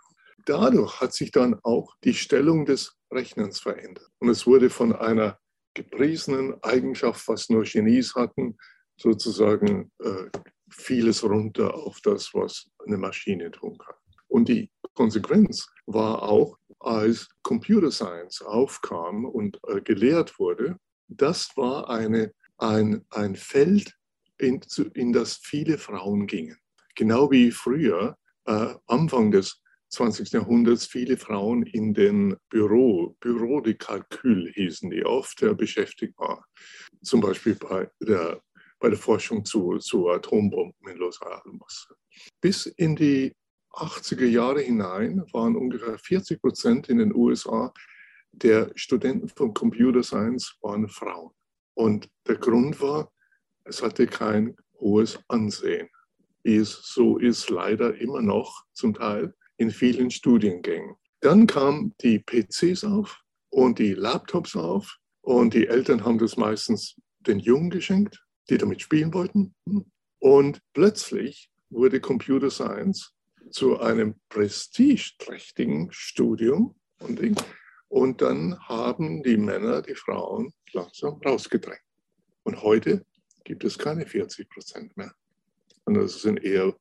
Dadurch 0.45 1.01
hat 1.01 1.13
sich 1.13 1.31
dann 1.31 1.59
auch 1.63 1.95
die 2.03 2.13
Stellung 2.13 2.65
des 2.65 2.95
Rechnens 3.11 3.59
verändert. 3.59 4.09
Und 4.19 4.29
es 4.29 4.45
wurde 4.45 4.69
von 4.69 4.93
einer 4.93 5.39
gepriesenen 5.75 6.55
Eigenschaft, 6.63 7.27
was 7.27 7.49
nur 7.49 7.63
Genies 7.63 8.15
hatten, 8.15 8.57
sozusagen 8.97 9.91
äh, 9.99 10.29
vieles 10.69 11.23
runter 11.23 11.75
auf 11.75 12.01
das, 12.01 12.33
was 12.33 12.71
eine 12.85 12.97
Maschine 12.97 13.51
tun 13.51 13.77
kann. 13.77 13.95
Und 14.27 14.49
die 14.49 14.71
Konsequenz 14.93 15.67
war 15.85 16.23
auch, 16.23 16.57
als 16.79 17.29
Computer 17.41 17.91
Science 17.91 18.41
aufkam 18.41 19.25
und 19.25 19.59
äh, 19.67 19.81
gelehrt 19.81 20.37
wurde, 20.39 20.77
das 21.07 21.49
war 21.55 21.89
eine, 21.89 22.33
ein, 22.57 23.05
ein 23.09 23.35
Feld, 23.35 23.93
in, 24.37 24.61
in 24.93 25.13
das 25.13 25.37
viele 25.37 25.77
Frauen 25.77 26.27
gingen. 26.27 26.57
Genau 26.95 27.31
wie 27.31 27.51
früher, 27.51 28.17
äh, 28.45 28.75
Anfang 28.87 29.31
des 29.31 29.61
20. 29.95 30.31
Jahrhunderts 30.33 30.85
viele 30.85 31.15
Frauen 31.15 31.63
in 31.63 31.93
den 31.93 32.35
Büro, 32.49 33.15
Büro 33.21 33.61
de 33.61 33.75
Calcul 33.75 34.51
hießen 34.53 34.89
die 34.89 35.05
oft, 35.05 35.39
beschäftigt 35.57 36.17
waren. 36.17 36.43
Zum 37.01 37.21
Beispiel 37.21 37.55
bei 37.55 37.89
der, 38.01 38.41
bei 38.79 38.89
der 38.89 38.97
Forschung 38.97 39.45
zu, 39.45 39.77
zu 39.77 40.09
Atombomben 40.09 40.91
in 40.91 40.97
Los 40.97 41.21
Alamos. 41.21 41.87
Bis 42.41 42.65
in 42.65 42.97
die 42.97 43.33
80er 43.71 44.25
Jahre 44.25 44.61
hinein 44.61 45.23
waren 45.31 45.55
ungefähr 45.55 45.97
40 45.97 46.41
Prozent 46.41 46.89
in 46.89 46.97
den 46.97 47.15
USA 47.15 47.73
der 48.33 48.71
Studenten 48.75 49.29
von 49.29 49.53
Computer 49.53 50.03
Science 50.03 50.57
waren 50.61 50.89
Frauen. 50.89 51.31
Und 51.73 52.09
der 52.27 52.35
Grund 52.35 52.81
war, 52.81 53.13
es 53.63 53.81
hatte 53.81 54.07
kein 54.07 54.57
hohes 54.77 55.19
Ansehen, 55.29 55.87
wie 56.43 56.57
es 56.57 56.81
so 56.83 57.17
ist, 57.17 57.49
leider 57.49 57.95
immer 57.95 58.21
noch 58.21 58.65
zum 58.73 58.93
Teil 58.93 59.33
in 59.57 59.71
vielen 59.71 60.11
Studiengängen. 60.11 60.95
Dann 61.21 61.47
kamen 61.47 61.95
die 62.01 62.19
PCs 62.19 62.83
auf 62.83 63.19
und 63.49 63.79
die 63.79 63.93
Laptops 63.93 64.55
auf 64.55 64.97
und 65.21 65.53
die 65.53 65.67
Eltern 65.67 66.03
haben 66.03 66.19
das 66.19 66.37
meistens 66.37 66.95
den 67.19 67.39
Jungen 67.39 67.69
geschenkt, 67.69 68.23
die 68.49 68.57
damit 68.57 68.81
spielen 68.81 69.13
wollten. 69.13 69.55
Und 70.19 70.61
plötzlich 70.73 71.49
wurde 71.69 71.99
Computer 71.99 72.49
Science 72.49 73.13
zu 73.49 73.79
einem 73.79 74.15
prestigeträchtigen 74.29 75.89
Studium 75.91 76.75
und, 76.99 77.19
und 77.87 78.21
dann 78.21 78.59
haben 78.59 79.23
die 79.23 79.37
Männer 79.37 79.81
die 79.81 79.95
Frauen 79.95 80.53
langsam 80.73 81.19
rausgedrängt. 81.25 81.81
Und 82.43 82.61
heute 82.61 83.05
gibt 83.43 83.63
es 83.63 83.77
keine 83.77 84.05
40 84.05 84.49
Prozent 84.49 84.95
mehr, 84.97 85.13
sondern 85.85 86.03
es 86.05 86.21
sind 86.21 86.43
eher 86.43 86.75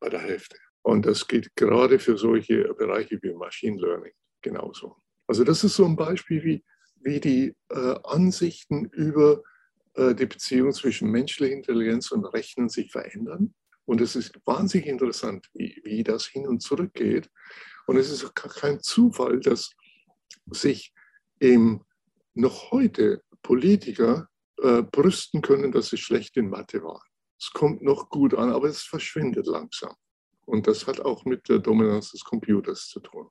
bei 0.00 0.08
der 0.08 0.20
Hälfte. 0.20 0.56
Und 0.86 1.04
das 1.04 1.26
geht 1.26 1.56
gerade 1.56 1.98
für 1.98 2.16
solche 2.16 2.72
Bereiche 2.74 3.18
wie 3.20 3.32
Machine 3.32 3.76
Learning 3.80 4.12
genauso. 4.40 4.94
Also 5.26 5.42
das 5.42 5.64
ist 5.64 5.74
so 5.74 5.84
ein 5.84 5.96
Beispiel, 5.96 6.44
wie, 6.44 6.64
wie 7.00 7.18
die 7.18 7.56
äh, 7.70 7.96
Ansichten 8.04 8.84
über 8.92 9.42
äh, 9.94 10.14
die 10.14 10.26
Beziehung 10.26 10.72
zwischen 10.72 11.10
menschlicher 11.10 11.52
Intelligenz 11.52 12.12
und 12.12 12.24
Rechnen 12.26 12.68
sich 12.68 12.92
verändern. 12.92 13.52
Und 13.84 14.00
es 14.00 14.14
ist 14.14 14.38
wahnsinnig 14.44 14.86
interessant, 14.86 15.48
wie, 15.54 15.80
wie 15.82 16.04
das 16.04 16.24
hin 16.24 16.46
und 16.46 16.62
zurück 16.62 16.94
geht. 16.94 17.30
Und 17.88 17.96
es 17.96 18.08
ist 18.08 18.32
kein 18.36 18.80
Zufall, 18.80 19.40
dass 19.40 19.72
sich 20.52 20.94
eben 21.40 21.84
noch 22.34 22.70
heute 22.70 23.22
Politiker 23.42 24.28
äh, 24.62 24.82
brüsten 24.82 25.42
können, 25.42 25.72
dass 25.72 25.88
sie 25.88 25.96
schlecht 25.96 26.36
in 26.36 26.48
Mathe 26.48 26.84
waren. 26.84 27.08
Es 27.40 27.50
kommt 27.50 27.82
noch 27.82 28.08
gut 28.08 28.34
an, 28.34 28.50
aber 28.50 28.68
es 28.68 28.82
verschwindet 28.82 29.46
langsam. 29.46 29.96
Und 30.46 30.66
das 30.66 30.86
hat 30.86 31.00
auch 31.00 31.24
mit 31.24 31.48
der 31.48 31.58
Dominanz 31.58 32.12
des 32.12 32.24
Computers 32.24 32.88
zu 32.88 33.00
tun. 33.00 33.28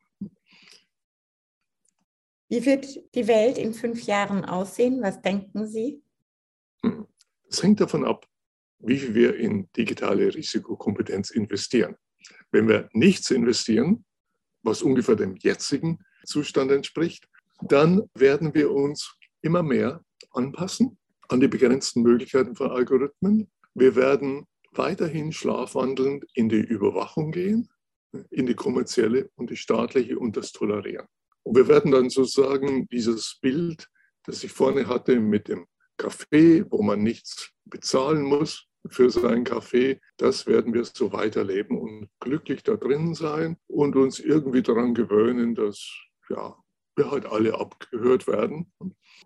Wie 2.47 2.63
wird 2.65 3.15
die 3.15 3.27
Welt 3.27 3.57
in 3.57 3.73
fünf 3.73 4.03
Jahren 4.03 4.45
aussehen? 4.45 5.01
Was 5.01 5.21
denken 5.21 5.65
Sie? 5.67 6.03
Hm. 6.83 7.07
Es 7.49 7.63
hängt 7.63 7.81
davon 7.81 8.05
ab, 8.05 8.27
wie 8.79 8.99
viel 8.99 9.15
wir 9.15 9.35
in 9.35 9.69
digitale 9.75 10.33
Risikokompetenz 10.33 11.31
investieren. 11.31 11.95
Wenn 12.51 12.67
wir 12.67 12.89
nichts 12.93 13.31
investieren, 13.31 14.05
was 14.61 14.81
ungefähr 14.81 15.15
dem 15.15 15.35
jetzigen 15.37 15.99
Zustand 16.25 16.71
entspricht, 16.71 17.27
dann 17.61 18.03
werden 18.13 18.53
wir 18.53 18.71
uns 18.71 19.17
immer 19.41 19.63
mehr 19.63 20.03
anpassen 20.31 20.97
an 21.29 21.39
die 21.39 21.47
begrenzten 21.47 22.01
Möglichkeiten 22.01 22.55
von 22.55 22.71
Algorithmen. 22.71 23.49
Wir 23.73 23.95
werden 23.95 24.45
weiterhin 24.77 25.31
schlafwandelnd 25.31 26.25
in 26.33 26.49
die 26.49 26.61
Überwachung 26.61 27.31
gehen, 27.31 27.69
in 28.29 28.45
die 28.45 28.55
kommerzielle 28.55 29.29
und 29.35 29.49
die 29.49 29.57
staatliche 29.57 30.17
und 30.17 30.37
das 30.37 30.51
Tolerieren. 30.51 31.07
Und 31.43 31.55
wir 31.55 31.67
werden 31.67 31.91
dann 31.91 32.09
sozusagen 32.09 32.87
dieses 32.87 33.37
Bild, 33.41 33.87
das 34.23 34.43
ich 34.43 34.51
vorne 34.51 34.87
hatte 34.87 35.19
mit 35.19 35.47
dem 35.47 35.67
Café, 35.97 36.65
wo 36.69 36.81
man 36.81 37.03
nichts 37.03 37.51
bezahlen 37.65 38.23
muss 38.23 38.67
für 38.87 39.09
seinen 39.09 39.43
Kaffee, 39.43 39.99
das 40.17 40.45
werden 40.45 40.73
wir 40.73 40.85
so 40.85 41.11
weiterleben 41.11 41.77
und 41.77 42.09
glücklich 42.19 42.63
da 42.63 42.75
drin 42.75 43.15
sein 43.15 43.57
und 43.67 43.95
uns 43.95 44.19
irgendwie 44.19 44.61
daran 44.61 44.93
gewöhnen, 44.93 45.55
dass 45.55 45.87
ja, 46.29 46.55
wir 46.95 47.11
halt 47.11 47.25
alle 47.25 47.59
abgehört 47.59 48.27
werden 48.27 48.71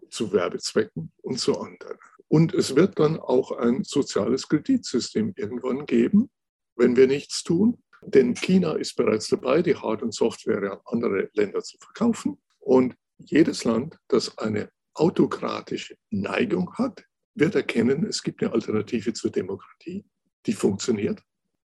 zu 0.09 0.31
Werbezwecken 0.31 1.11
und 1.21 1.39
zu 1.39 1.59
anderen. 1.59 1.97
Und 2.27 2.53
es 2.53 2.75
wird 2.75 2.99
dann 2.99 3.19
auch 3.19 3.51
ein 3.51 3.83
soziales 3.83 4.47
Kreditsystem 4.47 5.33
irgendwann 5.35 5.85
geben, 5.85 6.29
wenn 6.75 6.95
wir 6.95 7.07
nichts 7.07 7.43
tun. 7.43 7.81
Denn 8.01 8.35
China 8.35 8.73
ist 8.73 8.95
bereits 8.95 9.27
dabei, 9.27 9.61
die 9.61 9.75
Hard- 9.75 10.03
und 10.03 10.13
Software 10.13 10.71
an 10.71 10.79
andere 10.85 11.29
Länder 11.33 11.61
zu 11.61 11.77
verkaufen. 11.79 12.37
Und 12.59 12.95
jedes 13.17 13.63
Land, 13.63 13.97
das 14.07 14.37
eine 14.37 14.69
autokratische 14.93 15.95
Neigung 16.09 16.73
hat, 16.75 17.03
wird 17.35 17.55
erkennen, 17.55 18.05
es 18.05 18.21
gibt 18.21 18.41
eine 18.41 18.53
Alternative 18.53 19.13
zur 19.13 19.31
Demokratie, 19.31 20.05
die 20.45 20.53
funktioniert, 20.53 21.21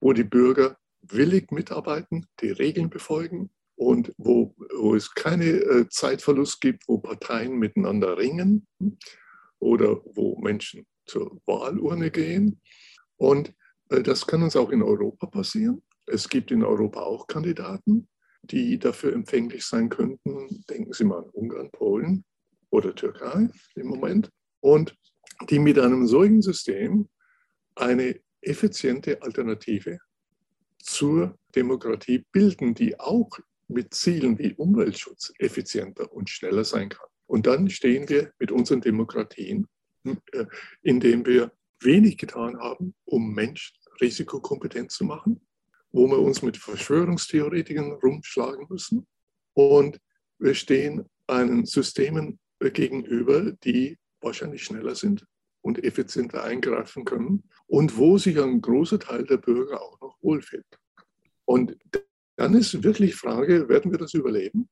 wo 0.00 0.12
die 0.12 0.24
Bürger 0.24 0.78
willig 1.02 1.50
mitarbeiten, 1.52 2.26
die 2.40 2.50
Regeln 2.50 2.90
befolgen 2.90 3.50
und 3.76 4.12
wo, 4.16 4.54
wo 4.74 4.94
es 4.94 5.14
keine 5.14 5.44
äh, 5.44 5.88
Zeitverlust 5.88 6.60
gibt, 6.60 6.88
wo 6.88 6.98
Parteien 6.98 7.58
miteinander 7.58 8.18
ringen 8.18 8.66
oder 9.58 10.00
wo 10.14 10.36
Menschen 10.38 10.86
zur 11.06 11.40
Wahlurne 11.46 12.10
gehen. 12.10 12.60
Und 13.16 13.52
äh, 13.90 14.02
das 14.02 14.26
kann 14.26 14.42
uns 14.42 14.56
auch 14.56 14.70
in 14.70 14.82
Europa 14.82 15.26
passieren. 15.26 15.82
Es 16.06 16.28
gibt 16.28 16.50
in 16.50 16.64
Europa 16.64 17.00
auch 17.00 17.26
Kandidaten, 17.26 18.08
die 18.42 18.78
dafür 18.78 19.12
empfänglich 19.12 19.64
sein 19.64 19.88
könnten. 19.88 20.64
Denken 20.70 20.92
Sie 20.92 21.04
mal 21.04 21.18
an 21.18 21.30
Ungarn, 21.30 21.70
Polen 21.70 22.24
oder 22.70 22.94
Türkei 22.94 23.48
im 23.74 23.86
Moment. 23.88 24.30
Und 24.60 24.96
die 25.50 25.58
mit 25.58 25.78
einem 25.78 26.06
solchen 26.06 26.42
System 26.42 27.08
eine 27.74 28.18
effiziente 28.40 29.20
Alternative 29.22 29.98
zur 30.78 31.36
Demokratie 31.54 32.24
bilden, 32.32 32.74
die 32.74 32.98
auch 32.98 33.38
mit 33.68 33.94
Zielen 33.94 34.38
wie 34.38 34.54
Umweltschutz 34.54 35.32
effizienter 35.38 36.12
und 36.12 36.30
schneller 36.30 36.64
sein 36.64 36.88
kann. 36.88 37.08
Und 37.26 37.46
dann 37.46 37.68
stehen 37.70 38.08
wir 38.08 38.32
mit 38.38 38.52
unseren 38.52 38.80
Demokratien, 38.80 39.66
äh, 40.04 40.46
indem 40.82 41.26
wir 41.26 41.52
wenig 41.80 42.16
getan 42.18 42.58
haben, 42.58 42.94
um 43.04 43.34
Menschen 43.34 43.76
risikokompetent 44.00 44.90
zu 44.90 45.04
machen, 45.04 45.40
wo 45.90 46.06
wir 46.08 46.18
uns 46.18 46.42
mit 46.42 46.56
Verschwörungstheoretikern 46.56 47.92
rumschlagen 47.92 48.66
müssen. 48.68 49.06
Und 49.54 49.98
wir 50.38 50.54
stehen 50.54 51.06
einen 51.26 51.64
Systemen 51.64 52.38
gegenüber, 52.60 53.52
die 53.64 53.98
wahrscheinlich 54.20 54.64
schneller 54.64 54.94
sind 54.94 55.26
und 55.62 55.82
effizienter 55.82 56.44
eingreifen 56.44 57.04
können 57.04 57.44
und 57.66 57.96
wo 57.96 58.18
sich 58.18 58.38
ein 58.38 58.60
großer 58.60 58.98
Teil 58.98 59.24
der 59.24 59.38
Bürger 59.38 59.82
auch 59.82 60.00
noch 60.00 60.16
wohlfühlt. 60.20 60.66
Und 61.44 61.76
dann 62.36 62.54
ist 62.54 62.82
wirklich 62.82 63.12
die 63.12 63.16
Frage, 63.16 63.68
werden 63.68 63.90
wir 63.90 63.98
das 63.98 64.14
überleben 64.14 64.68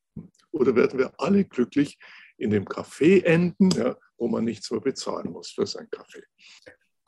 oder 0.53 0.75
werden 0.77 0.99
wir 0.99 1.13
alle 1.19 1.45
glücklich 1.45 1.99
in 2.37 2.51
dem 2.51 2.65
Café 2.65 3.25
enden, 3.25 3.71
ja, 3.71 3.97
wo 4.17 4.29
man 4.29 4.45
nichts 4.45 4.71
mehr 4.71 4.81
bezahlen 4.81 5.33
muss 5.33 5.51
für 5.51 5.67
sein 5.67 5.89
Kaffee? 5.91 6.25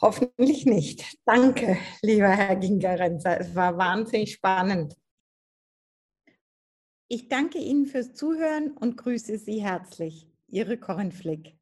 Hoffentlich 0.01 0.67
nicht. 0.67 1.17
Danke, 1.25 1.79
lieber 2.03 2.29
Herr 2.29 2.57
Gingerenzer. 2.57 3.41
Es 3.41 3.55
war 3.55 3.77
wahnsinnig 3.79 4.35
spannend. 4.35 4.95
Ich 7.09 7.29
danke 7.29 7.59
Ihnen 7.59 7.87
fürs 7.87 8.15
Zuhören 8.15 8.73
und 8.73 8.97
grüße 8.97 9.39
Sie 9.39 9.63
herzlich. 9.63 10.29
Ihre 10.49 10.77
Corinne 10.77 11.13
Flick. 11.13 11.57